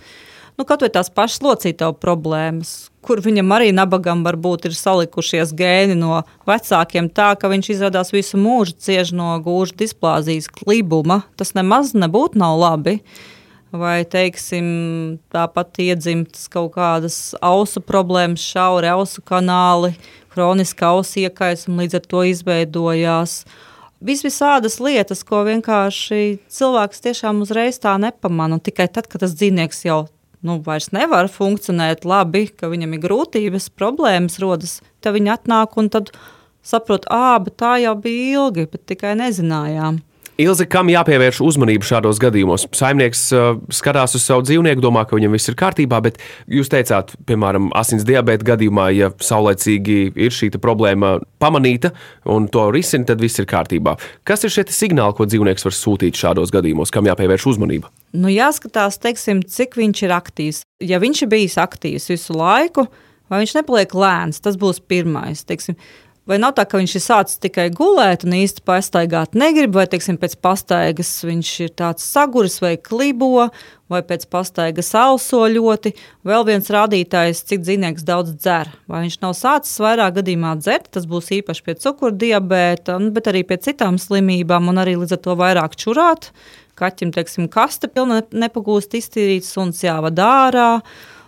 Nu, 0.58 0.66
kaut 0.66 0.82
vai 0.82 0.90
tās 0.94 1.10
pašas 1.14 1.42
locītavu 1.46 1.96
problēmas, 2.02 2.72
kur 3.06 3.22
viņam 3.22 3.54
arī 3.54 3.70
nabagam 3.74 4.22
varbūt 4.26 4.66
ir 4.68 4.74
salikušies 4.78 5.54
gēni 5.58 5.96
no 5.98 6.20
vecākiem 6.46 7.10
tā, 7.14 7.32
ka 7.38 7.50
viņš 7.50 7.70
izrādās 7.74 8.10
visu 8.14 8.38
mūžu 8.38 8.74
cieš 8.82 9.14
no 9.14 9.32
gūža 9.42 9.78
displāzijas 9.82 10.50
klibuma. 10.50 11.22
Tas 11.38 11.54
nemaz 11.58 11.94
nebūtu 11.94 12.38
nav 12.42 12.58
labi. 12.58 12.98
Uh, 12.98 13.34
vai 13.74 14.04
teiksim, 14.06 14.66
tāpat 15.34 15.80
iedzimtas 15.82 16.46
kaut 16.52 16.74
kādas 16.76 17.18
ausu 17.42 17.82
problēmas, 17.84 18.44
šauri 18.44 18.90
ausu 18.92 19.22
kanāli, 19.26 19.94
kroniska 20.34 20.92
ausu 20.94 21.24
iekaisuma 21.24 21.82
līdz 21.82 21.98
ar 21.98 22.08
to 22.10 22.24
izveidojās. 22.30 23.36
Visvisādas 24.04 24.78
lietas, 24.84 25.22
ko 25.24 25.42
vienkārši 25.46 26.38
cilvēks 26.52 27.04
tiešām 27.06 27.40
uzreiz 27.44 27.78
tā 27.80 27.94
nepamana. 28.00 28.60
Tikai 28.60 28.88
tad, 28.92 29.08
kad 29.08 29.24
tas 29.24 29.36
dzīvnieks 29.38 29.84
jau 29.86 30.04
nu, 30.44 30.58
vairs 30.64 30.90
nevar 30.92 31.30
funkcionēt 31.32 32.04
labi, 32.04 32.46
ka 32.52 32.68
viņam 32.72 32.96
ir 32.96 33.04
grūtības, 33.06 33.70
problēmas 33.72 34.36
rodas, 34.42 34.80
tad 35.00 35.16
viņi 35.16 35.32
atnāk 35.38 35.78
un 35.80 35.88
saprot, 36.64 37.08
ah, 37.12 37.40
tā 37.56 37.78
jau 37.82 37.94
bija 37.96 38.44
ilgi, 38.44 38.68
bet 38.70 38.84
tikai 38.92 39.14
nezinājām. 39.20 40.02
Ilzi, 40.34 40.64
kam 40.66 40.88
jāpievērš 40.90 41.38
uzmanība 41.46 41.86
šādos 41.86 42.18
gadījumos? 42.18 42.64
Saimnieks 42.74 43.20
uh, 43.36 43.52
skatās 43.70 44.16
uz 44.18 44.24
savu 44.26 44.42
dzīvnieku, 44.42 44.82
domā, 44.82 45.04
ka 45.06 45.14
viņam 45.14 45.36
viss 45.36 45.50
ir 45.52 45.54
kārtībā, 45.60 46.00
bet 46.02 46.18
jūs 46.50 46.72
teicāt, 46.72 47.12
piemēram, 47.28 47.68
asins 47.78 48.02
diabēta 48.08 48.48
gadījumā, 48.48 48.88
ja 48.96 49.12
saulēcīgi 49.22 49.98
ir 50.18 50.34
šī 50.34 50.50
problēma 50.58 51.20
pamanīta 51.38 51.92
un 52.34 52.48
to 52.50 52.66
risina, 52.74 53.06
tad 53.12 53.22
viss 53.22 53.38
ir 53.38 53.46
kārtībā. 53.46 53.94
Kas 54.26 54.42
ir 54.42 54.50
šie 54.56 54.66
signāli, 54.74 55.14
ko 55.14 55.28
dzīvnieks 55.30 55.68
var 55.68 55.78
sūtīt 55.78 56.18
šādos 56.18 56.50
gadījumos, 56.54 56.90
kam 56.90 57.06
jāpievērš 57.06 57.46
uzmanība? 57.54 57.94
Nu, 58.18 58.26
jāskatās, 58.32 58.98
teiksim, 59.06 59.46
cik 59.46 59.78
viņš 59.78 60.02
ir 60.08 60.18
aktīvs. 60.18 60.64
Ja 60.82 60.98
viņš 61.02 61.28
ir 61.28 61.30
bijis 61.30 61.60
aktīvs 61.62 62.10
visu 62.10 62.34
laiku, 62.34 62.88
vai 63.30 63.44
viņš 63.44 63.54
nepaliek 63.60 63.94
lēns, 63.94 64.42
tas 64.42 64.58
būs 64.58 64.82
pirmais. 64.82 65.46
Teiksim, 65.46 65.78
Vai 66.24 66.38
nav 66.40 66.54
tā, 66.56 66.64
ka 66.64 66.78
viņš 66.80 66.92
ir 66.96 67.02
sācis 67.04 67.40
tikai 67.42 67.66
gulēt 67.76 68.22
un 68.24 68.32
īsti 68.32 68.62
pastaigāt 68.64 69.34
negrib, 69.36 69.74
vai 69.76 69.84
teiksim, 69.92 70.16
pēc 70.16 70.38
pastaigas 70.40 71.10
viņš 71.20 71.50
ir 71.66 71.74
tāds 71.76 72.06
saguris 72.08 72.56
vai 72.64 72.78
klibo, 72.80 73.50
vai 73.92 74.00
pēc 74.08 74.24
pastaigas 74.32 74.88
auso 74.96 75.42
ļoti. 75.52 75.92
Vēl 76.24 76.46
viens 76.48 76.72
rādītājs, 76.72 77.44
cik 77.44 77.60
dzīvnieks 77.66 78.08
daudz 78.08 78.32
dzer. 78.38 78.72
Vai 78.88 79.02
viņš 79.04 79.18
nav 79.20 79.36
sācis 79.36 79.76
vairāk 79.84 80.16
gadījumā 80.22 80.54
dzert, 80.62 80.88
tas 80.96 81.04
būs 81.10 81.28
īpaši 81.42 81.66
pie 81.66 81.76
cukurdibēta, 81.84 82.96
bet 83.12 83.28
arī 83.28 83.44
pie 83.44 83.60
citām 83.68 84.00
slimībām, 84.00 84.72
un 84.72 84.80
arī 84.80 84.96
līdz 85.02 85.18
ar 85.18 85.24
to 85.28 85.36
vairāk 85.44 85.76
čurāt. 85.76 86.32
Kaķim, 86.80 87.12
teiksim, 87.12 87.52
kaste 87.52 87.92
pilna 87.92 88.22
nepagūst 88.32 88.96
iztīrīt, 88.96 89.44
suns 89.44 89.84
jāvada 89.84 90.32
ārā. 90.48 90.70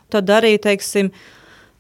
Tad 0.09 0.31
arī, 0.33 0.57
teiksim, 0.63 1.13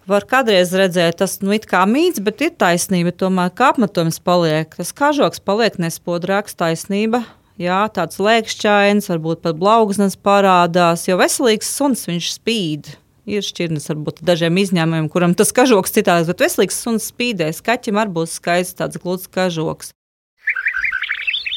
Var 0.06 0.22
kādreiz 0.30 0.70
redzēt, 0.70 1.16
tas 1.18 1.40
nu, 1.42 1.50
it 1.56 1.64
kā 1.66 1.80
mīts, 1.90 2.20
bet 2.22 2.44
ir 2.46 2.52
taisnība. 2.54 3.10
Tomēr 3.10 3.50
kā 3.58 3.72
apmetums 3.72 4.20
paliek, 4.22 4.70
tas 4.78 4.92
kažoks 4.94 5.42
paliek 5.42 5.80
nespodrāks 5.82 6.54
taisnība. 6.54 7.24
Jā, 7.58 7.80
tāds 7.90 8.20
lēkšķains, 8.22 9.08
varbūt 9.10 9.42
pat 9.42 9.58
blaugsnes 9.58 10.14
parādās, 10.14 11.08
jo 11.08 11.18
veselīgs 11.18 11.72
suns 11.74 12.06
viņš 12.06 12.30
spīd. 12.36 12.92
Ir 13.26 13.42
šķirnes, 13.42 13.88
varbūt 13.90 14.22
dažiem 14.22 14.60
izņēmumiem, 14.62 15.08
kuram 15.10 15.34
tas 15.34 15.50
kažoks 15.50 15.96
citāds, 15.96 16.30
bet 16.30 16.44
veselīgs 16.44 16.78
suns 16.78 17.10
spīdēs. 17.10 17.58
Kaķim 17.66 17.98
arī 17.98 18.14
būs 18.20 18.38
skaists 18.38 18.78
tāds 18.78 19.02
gluds 19.02 19.26
kažoks. 19.26 19.90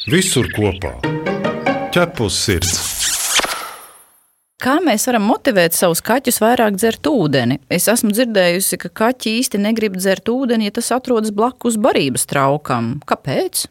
Visur 0.09 0.49
kopā- 0.55 0.95
ķepus 1.93 2.41
sirds. 2.47 2.98
Kā 4.59 4.73
mēs 4.83 5.05
varam 5.07 5.23
motivēt 5.23 5.71
savus 5.71 6.01
kaķus 6.03 6.41
vairāk 6.43 6.75
dzert 6.75 7.07
ūdeni? 7.07 7.61
Es 7.71 7.85
esmu 7.87 8.11
dzirdējusi, 8.11 8.75
ka 8.81 8.89
kaķi 8.91 9.37
īsti 9.39 9.61
negrib 9.63 9.95
dzert 9.95 10.27
ūdeni, 10.27 10.67
ja 10.67 10.75
tas 10.75 10.91
atrodas 10.91 11.31
blakus 11.31 11.77
barības 11.79 12.27
traukam. 12.27 12.97
Kāpēc? 13.07 13.69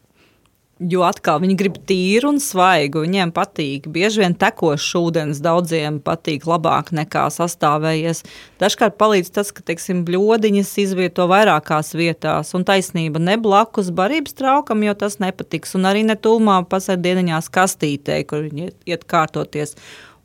Jo 0.79 1.03
atkal 1.05 1.43
viņi 1.43 1.59
grib 1.61 1.77
tīru 1.91 2.31
un 2.33 2.41
svaigu. 2.41 3.03
Viņiem 3.05 3.35
patīk. 3.37 3.91
Bieži 3.93 4.23
vien 4.23 4.39
tekošs 4.39 4.89
ūdens 4.97 5.45
daudziem 5.45 6.01
patīk 6.01 6.49
labāk 6.49 6.95
nekā 6.97 7.27
sastāvējies. 7.37 8.25
Dažkārt 8.63 8.97
palīdz 8.97 9.33
tas, 9.37 9.53
ka 9.53 9.69
teiksim, 9.69 10.07
bļodiņas 10.09 10.75
izvieto 10.87 11.29
vairākās 11.29 11.93
vietās. 12.01 12.57
Un 12.57 12.65
taisnība 12.65 13.21
ne 13.21 13.37
blakus 13.37 13.93
barības 13.93 14.41
traukam, 14.41 14.89
jo 14.89 14.97
tas 14.97 15.21
nepatiks. 15.21 15.77
Un 15.77 15.91
arī 15.91 16.09
ne 16.09 16.17
tūmā 16.17 16.63
pasēdieniņās 16.73 17.53
kastītē, 17.53 18.23
kur 18.31 18.47
viņi 18.49 18.71
iet, 18.89 19.05
kārtoties. 19.11 19.77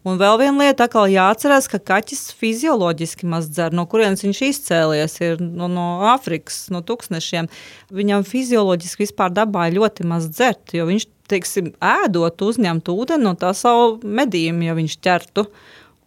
Un 0.04 0.18
vēl 0.20 0.36
viena 0.42 0.66
lieta, 0.66 0.90
kā 0.92 1.06
jāatcerās, 1.08 1.70
ka 1.72 1.80
kaķis 1.80 2.34
fizioloģiski 2.36 3.28
maz 3.32 3.46
dzer, 3.48 3.72
no 3.72 3.86
kurienes 3.88 4.26
viņš 4.26 4.42
izcēlies, 4.50 5.14
ir 5.24 5.40
no, 5.40 5.70
no 5.72 5.86
Āfrikas, 6.12 6.66
no 6.76 6.82
tūkstošiem. 6.84 7.48
Viņam 7.96 8.26
fizioloģiski 8.28 9.06
vispār 9.06 9.32
dabā 9.32 9.70
ir 9.70 9.78
ļoti 9.78 10.08
maz 10.10 10.28
dzert, 10.28 10.76
jo 10.76 10.90
viņš, 10.90 11.06
teiksim, 11.32 11.72
ēdot, 11.80 12.44
uzņemt 12.44 12.92
ūdeni 12.92 13.24
no 13.24 13.32
tā 13.40 13.54
savu 13.56 14.02
medījumu, 14.04 14.68
ja 14.68 14.76
viņš 14.76 14.98
ķertu. 15.08 15.46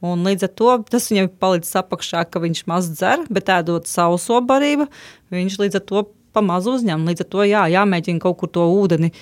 Un 0.04 0.28
līdz 0.28 0.44
ar 0.44 0.52
to 0.60 0.74
tas 0.92 1.08
viņam 1.08 1.30
ir 1.30 1.38
palicis 1.40 1.78
apakšā, 1.80 2.26
ka 2.28 2.42
viņš 2.44 2.66
maz 2.68 2.90
dzer, 2.92 3.24
bet 3.32 3.48
ēdot 3.48 3.88
sauso 3.88 4.42
barību, 4.44 4.90
viņš 5.32 5.56
līdz 5.62 5.80
ar 5.80 5.86
to 5.88 6.04
pamazs 6.36 6.68
uzņem. 6.68 7.08
Līdz 7.08 7.24
ar 7.24 7.30
to 7.32 7.48
jā, 7.48 7.64
jāmēģina 7.72 8.20
kaut 8.20 8.36
kur 8.42 8.52
to 8.52 8.68
ūdeni 8.76 9.14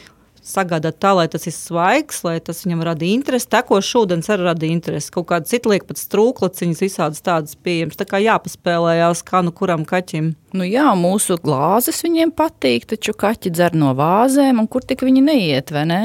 sagādāt 0.44 0.98
tā, 1.00 1.14
lai 1.16 1.24
tas 1.32 1.46
ir 1.48 1.54
svaigs, 1.56 2.20
lai 2.26 2.36
tas 2.44 2.62
viņam 2.66 2.84
rada 2.84 3.06
interesi. 3.08 3.48
Tekošs 3.54 3.94
ūdens 4.02 4.28
arī 4.32 4.46
rada 4.48 4.68
interesi. 4.68 5.12
Kaut 5.14 5.30
kāda 5.30 5.48
cita 5.48 5.72
lieka, 5.72 5.88
pat 5.88 6.02
strūklaciņas, 6.02 6.82
visādas 6.84 7.24
tādas 7.24 7.56
pieejamas. 7.56 7.98
Tā 8.00 8.06
kā 8.08 8.20
jāpaspēlējās, 8.24 9.24
kā 9.26 9.40
nu 9.46 9.54
kuram 9.56 9.86
kaķim. 9.88 10.34
Nu 10.54 10.68
jā, 10.68 10.90
mūsu 10.98 11.38
glāzes 11.42 12.04
viņiem 12.04 12.34
patīk, 12.36 12.86
taču 12.92 13.16
kaķi 13.16 13.54
dzer 13.56 13.74
no 13.78 13.94
vāzēm, 13.98 14.60
un 14.60 14.70
kur 14.70 14.84
tik 14.86 15.06
viņi 15.06 15.24
neiet, 15.24 15.74
vai 15.74 15.88
ne? 15.90 16.02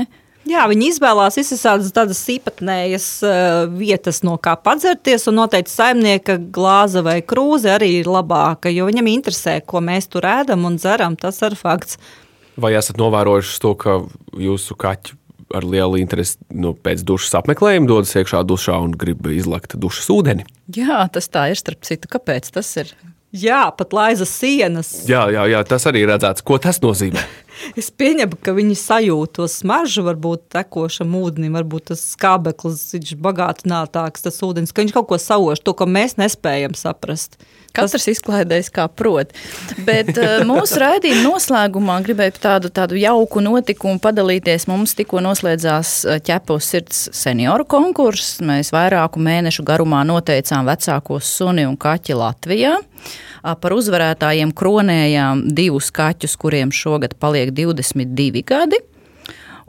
Jā, 0.49 0.63
viņi 0.71 0.87
izvēlās 0.93 1.35
visas 1.37 1.61
tādas 1.93 2.21
īpatnējas 2.31 3.07
uh, 3.27 3.65
vietas, 3.69 4.23
no 4.25 4.37
kā 4.41 4.55
padzerties. 4.57 5.27
Un 5.29 5.37
noteikti 5.43 5.73
saimnieka 5.73 6.39
glāze 6.55 7.03
vai 7.05 7.19
krūze 7.21 7.69
arī 7.75 7.91
ir 7.99 8.09
labāka, 8.09 8.71
jo 8.73 8.87
viņam 8.87 9.11
interesē, 9.11 9.59
ko 9.61 9.83
mēs 9.83 10.09
tur 10.09 10.25
ēdam 10.25 10.65
un 10.65 10.79
dzeram. 10.79 11.19
Tas 11.19 11.43
ir 11.45 11.59
fakts. 11.59 11.99
Vai 12.59 12.73
esat 12.77 12.99
novērojuši 12.99 13.59
to, 13.63 13.73
ka 13.79 13.99
jūsu 14.39 14.75
kaķi 14.79 15.15
ar 15.55 15.65
lielu 15.65 15.97
interesi 16.01 16.37
nu, 16.53 16.75
pēc 16.77 17.01
dušas 17.07 17.39
apmeklējuma 17.41 17.89
dodas 17.89 18.13
iekšā 18.19 18.43
dušā 18.45 18.75
un 18.83 18.93
grib 18.99 19.25
izlakt 19.33 19.77
dušas 19.79 20.09
ūdeni? 20.13 20.45
Jā, 20.75 21.01
tas 21.13 21.29
tā 21.31 21.47
ir 21.53 21.59
starp 21.59 21.87
citu. 21.87 22.11
Kāpēc 22.11 22.51
tas 22.53 22.69
ir? 22.81 22.91
Jā, 23.35 23.67
pat 23.77 23.93
laizas 23.93 24.31
sienas. 24.33 24.89
Jā, 25.09 25.27
jā, 25.33 25.45
jā, 25.51 25.61
tas 25.69 25.85
arī 25.89 26.05
redzēts. 26.09 26.45
Ko 26.45 26.57
tas 26.61 26.81
nozīmē? 26.85 27.21
Es 27.79 27.89
pieņemu, 27.91 28.39
ka 28.43 28.53
viņi 28.57 28.75
sajūt 28.79 29.35
to 29.39 29.47
smaržu, 29.51 30.03
varbūt 30.07 30.47
tekošam 30.55 31.15
ūdenim, 31.19 31.55
varbūt 31.59 31.89
tas 31.91 32.03
skābeklis 32.15 32.83
ir 32.97 33.15
bagātinātāks, 33.21 34.25
tas 34.25 34.41
ūdens, 34.45 34.73
ka 34.73 34.83
viņš 34.83 34.95
kaut 34.95 35.09
ko 35.11 35.19
sauž, 35.21 35.63
to, 35.63 35.75
ko 35.77 35.87
mēs 35.89 36.17
nespējam 36.19 36.77
saprast. 36.77 37.39
Katrs 37.75 38.07
izklaidējis 38.09 38.71
kā 38.73 38.87
prot. 38.89 39.35
Bet 39.85 40.09
uh, 40.17 40.39
mūsu 40.49 40.79
raidījuma 40.81 41.21
noslēgumā 41.27 41.99
gribēju 42.07 42.39
tādu, 42.41 42.71
tādu 42.73 42.97
jauku 42.97 43.43
notikumu 43.45 44.01
padalīties. 44.01 44.65
Mums 44.71 44.95
tikko 44.97 45.21
noslēdzās 45.21 45.93
ķepos 46.25 46.71
sirds 46.73 47.03
senioru 47.15 47.67
konkurss. 47.69 48.39
Mēs 48.41 48.73
vairāku 48.73 49.21
mēnešu 49.21 49.67
garumā 49.67 50.01
noteicām 50.07 50.65
vecākos 50.69 51.29
suni 51.37 51.67
un 51.69 51.77
kaķi 51.77 52.17
Latvijā. 52.17 52.79
Par 53.41 53.75
uzvarētājiem 53.75 54.53
kronējām 54.55 55.47
divus 55.55 55.89
kaķus, 55.95 56.37
kuriem 56.39 56.73
šogad 56.75 57.15
paliek 57.19 57.53
22 57.55 58.43
gadi. 58.47 58.81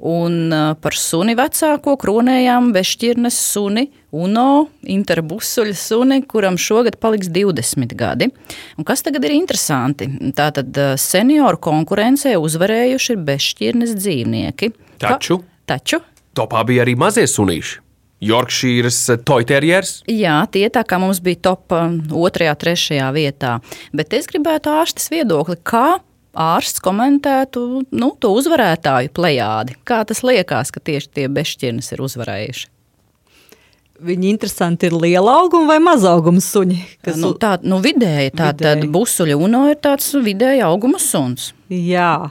Un 0.01 0.49
par 0.81 0.97
suni 0.97 1.35
vecāko 1.37 1.93
kronējām 2.01 2.71
Bešķirnes 2.73 3.37
suni 3.53 3.91
Uno, 4.17 4.67
interbusuļa 4.91 5.75
suni, 5.77 6.17
kuram 6.27 6.57
šogad 6.59 6.97
paliks 6.99 7.29
20 7.31 7.93
gadi. 7.95 8.27
Un 8.81 8.87
kas 8.89 9.05
tagad 9.07 9.29
ir 9.29 9.37
interesanti? 9.37 10.09
Tātad 10.35 10.81
senioru 10.99 11.61
konkurencē 11.63 12.35
uzvarējuši 12.41 13.15
ir 13.15 13.23
Bešķirnes 13.29 13.95
dzīvnieki. 14.01 14.73
Taču? 15.05 15.39
Ka, 15.45 15.77
taču? 15.77 16.01
Topā 16.35 16.65
bija 16.67 16.83
arī 16.87 16.97
mazie 16.99 17.29
sunīši. 17.31 17.79
Yorkshīras 18.21 18.99
toiterjers? 19.25 20.01
Jā, 20.11 20.43
tie 20.53 20.67
tā 20.73 20.85
kā 20.85 20.99
mums 21.01 21.23
bija 21.25 21.41
top 21.51 21.73
2, 21.73 22.53
3 22.61 23.01
vietā. 23.17 23.59
Bet 23.97 24.13
es 24.17 24.29
gribētu 24.29 24.73
ārstas 24.73 25.09
viedokli, 25.13 25.57
kā 25.65 26.01
ārsts 26.37 26.83
komentētu 26.85 27.63
nu, 27.91 28.11
to 28.21 28.35
uzvarētāju 28.39 29.13
plējādi. 29.17 29.79
Kā 29.89 30.03
tas 30.07 30.23
liekas, 30.27 30.71
ka 30.75 30.83
tieši 30.83 31.11
tie 31.17 31.27
bešķirnes 31.33 31.91
ir 31.95 32.05
uzvarējuši? 32.07 32.69
Viņi 34.01 34.31
interesanti 34.33 34.89
ir 34.89 34.95
liela 34.97 35.35
auguma 35.43 35.75
vai 35.75 35.81
maza 35.85 36.15
auguma 36.15 36.41
suņi. 36.41 36.79
Kas... 37.05 37.19
Nu, 37.21 37.35
tā, 37.37 37.59
nu, 37.61 37.83
vidēji, 37.85 38.33
tā 38.39 38.55
tad 38.57 38.87
busuļa 38.89 39.37
uno 39.37 39.67
ir 39.69 39.77
tāds 39.83 40.15
vidēji 40.17 40.63
auguma 40.65 41.01
suns. 41.03 41.51
Jā. 41.69 42.31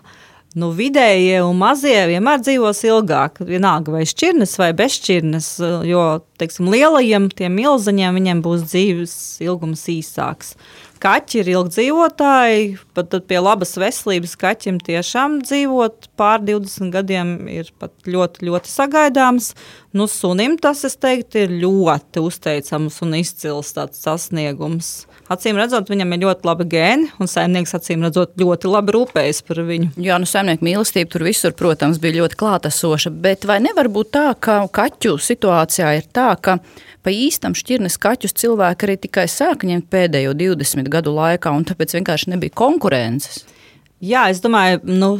Nu, 0.57 0.71
vidējie 0.73 1.43
un 1.45 1.59
mazie 1.62 2.07
vienmēr 2.09 2.39
dzīvos 2.41 2.79
ilgāk. 2.88 3.38
Vienalga 3.45 3.93
vai 3.93 4.01
šķirnes 4.09 4.55
vai 4.57 4.71
bezšķirnes, 4.73 5.49
jo 5.85 6.05
teiksim, 6.41 6.71
lielajiem, 6.73 7.27
tiem 7.38 7.53
milzaņiem, 7.59 8.17
viņiem 8.17 8.41
būs 8.41 8.63
dzīves 8.71 9.13
ilgums 9.45 9.85
īsāks. 9.93 10.55
Kaķi 10.99 11.43
ir 11.43 11.51
ilgdzīvotāji, 11.53 12.63
pat 12.97 13.13
pie 13.29 13.38
labas 13.39 13.77
veselības 13.79 14.33
kaķim 14.41 14.81
tiešām 14.83 15.38
dzīvot 15.45 16.09
pār 16.19 16.41
20 16.43 16.91
gadiem 16.97 17.35
ir 17.53 17.69
ļoti, 18.09 18.49
ļoti 18.49 18.73
sagaidāms. 18.73 19.53
Nu, 19.93 20.09
sunim 20.09 20.57
tas, 20.57 20.81
es 20.89 20.97
teiktu, 20.97 21.45
ir 21.45 21.55
ļoti 21.62 22.25
uzteicams 22.25 22.99
un 23.05 23.15
izcils 23.21 23.71
sasniegums. 24.01 25.05
Acīm 25.30 25.60
redzot, 25.62 25.86
viņam 25.92 26.15
ir 26.15 26.24
ļoti 26.24 26.48
labi 26.48 26.65
gēni, 26.72 27.10
un 27.22 27.30
saimnieks 27.30 27.76
acīm 27.78 28.02
redzot 28.02 28.32
ļoti 28.42 28.70
labi 28.72 28.96
rūpējas 28.96 29.44
par 29.46 29.60
viņu. 29.68 29.92
Jā, 30.02 30.18
nu 30.18 30.26
saimnieka 30.26 30.65
mīlestība 30.65 31.13
tur 31.13 31.26
visur, 31.28 31.54
protams, 31.58 32.00
bija 32.02 32.24
ļoti 32.24 32.39
klātesoša, 32.39 33.12
bet 33.13 33.46
vai 33.46 33.60
nevar 33.62 33.92
būt 33.94 34.10
tā, 34.15 34.26
ka 34.42 34.63
kaķu 34.74 35.20
situācijā 35.22 35.92
ir 36.00 36.08
tā, 36.18 36.32
ka 36.42 36.58
pa 37.06 37.13
īstam 37.13 37.54
šķirnes 37.54 38.00
kaķus 38.02 38.34
cilvēki 38.42 38.88
arī 38.88 38.98
tikai 39.06 39.28
sāka 39.30 39.70
ņemt 39.70 39.86
pēdējo 39.94 40.34
20 40.39 40.89
gadu 40.89 41.13
laikā, 41.13 41.54
un 41.54 41.68
tāpēc 41.70 41.94
vienkārši 42.00 42.34
nebija 42.34 42.58
konkurences. 42.58 43.44
Jā, 44.02 44.32
es 44.34 44.42
domāju, 44.42 44.82
nu, 44.89 45.12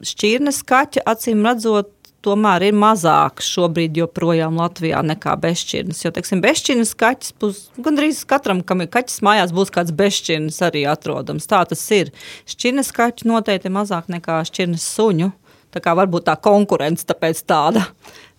šķirnes 0.00 0.62
kaķi 0.64 1.04
acīm 1.12 1.44
redzot. 1.44 1.92
Tomēr 2.26 2.64
ir 2.66 2.74
mazāk 2.74 3.38
šobrīd 3.46 4.00
joprojām 4.00 4.56
Latvijā 4.58 5.04
nekā 5.06 5.36
bezšķirnes. 5.38 6.00
Jo, 6.02 6.10
teiksim, 6.14 6.40
bezšķirnes 6.42 6.94
kaķis 6.98 7.34
būs 7.38 7.60
gandrīz 7.78 8.24
katram, 8.26 8.64
kam 8.66 8.82
ir 8.82 8.90
kaķis 8.90 9.20
mājās, 9.22 9.54
būs 9.54 9.70
kāds 9.74 9.94
bezšķirnes 9.94 10.58
arī 10.66 10.82
atrodams. 10.90 11.46
Tā 11.46 11.62
tas 11.70 11.84
ir. 11.94 12.10
Šķirnes 12.50 12.90
kaķi 12.96 13.30
noteikti 13.30 13.70
mazāk 13.70 14.10
nekā 14.10 14.40
šķirnes 14.50 14.88
suņu. 14.96 15.30
Tā 15.70 15.82
kā 15.84 15.94
varbūt 15.94 16.26
tā 16.26 16.34
konkurence 16.42 17.06
tāpēc 17.06 17.44
tāda 17.46 17.84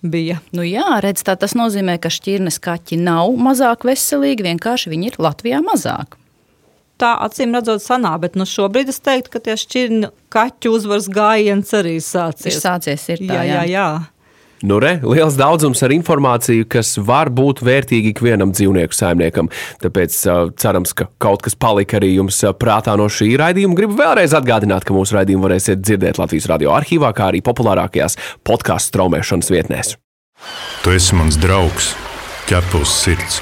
bija. 0.04 0.42
Nu 0.52 0.66
jā, 0.68 1.00
redz, 1.04 1.24
tā 1.24 1.38
tas 1.40 1.56
nozīmē, 1.56 2.00
ka 2.04 2.12
šķirnes 2.12 2.60
kaķi 2.64 3.00
nav 3.00 3.32
mazāk 3.40 3.88
veselīgi, 3.88 4.48
vienkārši 4.50 4.92
viņi 4.92 5.14
ir 5.14 5.22
Latvijā 5.24 5.64
mazāk. 5.64 6.20
Tā 7.00 7.14
acīm 7.24 7.56
redzot, 7.56 7.80
sanā, 7.84 8.12
bet 8.20 8.36
nu 8.36 8.44
šobrīd 8.50 8.92
es 8.92 9.00
teiktu, 9.00 9.32
ka 9.32 9.44
tie 9.44 9.56
šķirņu 9.60 10.12
kaķu 10.34 10.72
uzvaras 10.76 11.08
gājiens 11.12 11.72
arī 11.78 11.98
sācies. 12.04 12.52
Ir 12.52 12.60
sācies, 12.60 13.06
ir 13.14 13.22
tā, 13.24 13.38
jā, 13.40 13.46
jā, 13.54 13.68
jā. 13.72 13.90
Nu, 14.60 14.76
re, 14.84 14.98
liels 15.08 15.38
daudzums 15.40 15.80
ar 15.88 15.94
informāciju, 15.96 16.66
kas 16.68 16.98
var 17.08 17.32
būt 17.32 17.62
vērtīgi 17.64 18.12
ikvienam 18.12 18.52
dzīvnieku 18.52 18.96
saimniekam. 18.96 19.48
Tāpēc 19.80 20.18
cerams, 20.60 20.92
ka 20.92 21.08
kaut 21.24 21.46
kas 21.46 21.56
palika 21.56 21.96
arī 22.02 22.12
jums 22.18 22.42
prātā 22.60 22.98
no 23.00 23.08
šī 23.08 23.32
raidījuma. 23.40 23.78
Gribu 23.80 23.96
vēlreiz 24.02 24.36
atgādināt, 24.36 24.84
ka 24.84 24.96
mūsu 24.96 25.16
raidījumu 25.16 25.48
varēsiet 25.48 25.80
dzirdēt 25.80 26.20
Latvijas 26.20 26.50
radio 26.52 26.76
arhīvā, 26.76 27.14
kā 27.16 27.32
arī 27.32 27.40
populārākajās 27.46 28.20
podkāstu 28.44 28.92
straumēšanas 28.92 29.54
vietnēs. 29.56 29.96
Tu 30.84 30.96
esi 30.96 31.16
mans 31.16 31.40
draugs, 31.40 31.94
ķepus 32.52 33.00
sirds. 33.06 33.40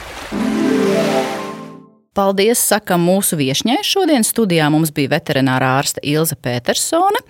Paldies, 2.17 2.57
sakam 2.65 3.03
mūsu 3.05 3.37
viesņai. 3.37 3.77
Šodien 3.85 4.23
studijā 4.25 4.71
mums 4.73 4.89
bija 4.89 5.11
veterinārā 5.11 5.75
ārste 5.77 6.01
Ilze 6.01 6.33
Petersone. 6.41 7.21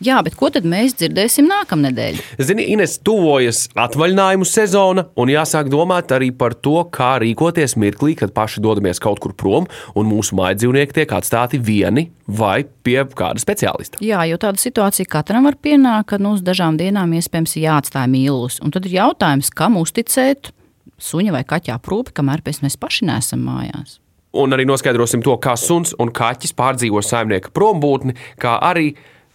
Jā, 0.00 0.22
bet 0.24 0.32
ko 0.40 0.48
tad 0.48 0.64
mēs 0.64 0.94
dzirdēsim 0.96 1.44
nākamnedēļ? 1.44 2.22
Zini, 2.48 2.64
Ines, 2.72 2.94
tuvojas 3.04 3.66
atvaļinājumu 3.76 4.48
sezona, 4.48 5.04
un 5.20 5.28
jāsāk 5.28 5.68
domāt 5.68 6.14
arī 6.16 6.30
par 6.32 6.56
to, 6.56 6.78
kā 6.88 7.10
rīkoties 7.20 7.76
mirklī, 7.76 8.14
kad 8.16 8.32
paši 8.32 8.64
dodamies 8.64 9.02
kaut 9.04 9.20
kur 9.20 9.36
prom, 9.36 9.68
un 9.92 10.08
mūsu 10.08 10.40
mājdzīvnieki 10.40 11.02
tiek 11.02 11.12
atstāti 11.20 11.60
vieni 11.60 12.08
vai 12.24 12.62
pie 12.64 13.02
kāda 13.04 13.44
speciālista. 13.44 14.00
Jā, 14.00 14.24
jo 14.30 14.40
tāda 14.40 14.64
situācija 14.64 15.12
katram 15.20 15.50
var 15.50 15.60
pienākt, 15.60 16.14
kad 16.14 16.24
nu, 16.24 16.32
uz 16.38 16.46
dažām 16.46 16.80
dienām 16.80 17.12
iespējams 17.20 17.58
jāatstāj 17.60 18.08
mīlus. 18.08 18.62
Un 18.64 18.72
tad 18.72 18.88
ir 18.88 19.02
jautājums, 19.02 19.52
kam 19.52 19.76
uzticēt 19.84 20.54
suņa 20.96 21.36
vai 21.36 21.44
kaķa 21.44 21.76
aprūpi, 21.76 22.16
kamēr 22.16 22.40
mēs 22.64 22.80
paši 22.80 23.12
nesam 23.12 23.44
mājās. 23.44 24.00
Un 24.30 24.54
arī 24.54 24.66
noskaidrosim 24.68 25.24
to, 25.26 25.34
kā 25.42 25.56
suns 25.58 25.94
un 25.98 26.12
kaķis 26.14 26.54
pārdzīvo 26.58 27.02
saimnieka 27.02 27.50
prombūtni, 27.56 28.14
kā 28.38 28.58
arī 28.62 28.92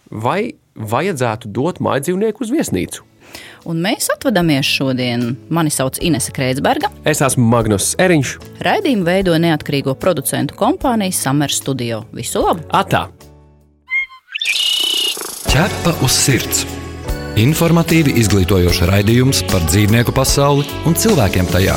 vai 0.08 0.54
vajadzētu 0.76 1.52
dot 1.52 1.82
mājdzīvnieku 1.84 2.44
uz 2.44 2.52
viesnīcu. 2.54 3.04
Un 3.66 3.80
mēs 3.82 4.08
atvadāmies 4.14 4.68
šodien. 4.70 5.34
Mani 5.52 5.72
sauc 5.74 5.98
Inese 6.04 6.32
Kreitsberga. 6.32 6.88
Es 7.04 7.20
esmu 7.24 7.44
Magnus 7.50 7.94
Eriņš. 8.00 8.36
Raidījumu 8.64 9.06
veido 9.08 9.36
neatkarīgo 9.42 9.96
producentu 10.00 10.56
kompānija 10.56 11.12
Summer 11.12 11.52
Studio. 11.52 12.04
Visu 12.16 12.44
labu! 12.44 12.64
Atā! 12.70 13.08
Ķepa 15.50 15.96
uz 16.06 16.16
sirds! 16.16 16.66
Informatīvi 17.36 18.14
izglītojoši 18.22 18.86
raidījums 18.88 19.42
par 19.50 19.66
dzīvnieku 19.68 20.14
pasauli 20.16 20.64
un 20.88 20.96
cilvēkiem 20.96 21.50
tajā. 21.52 21.76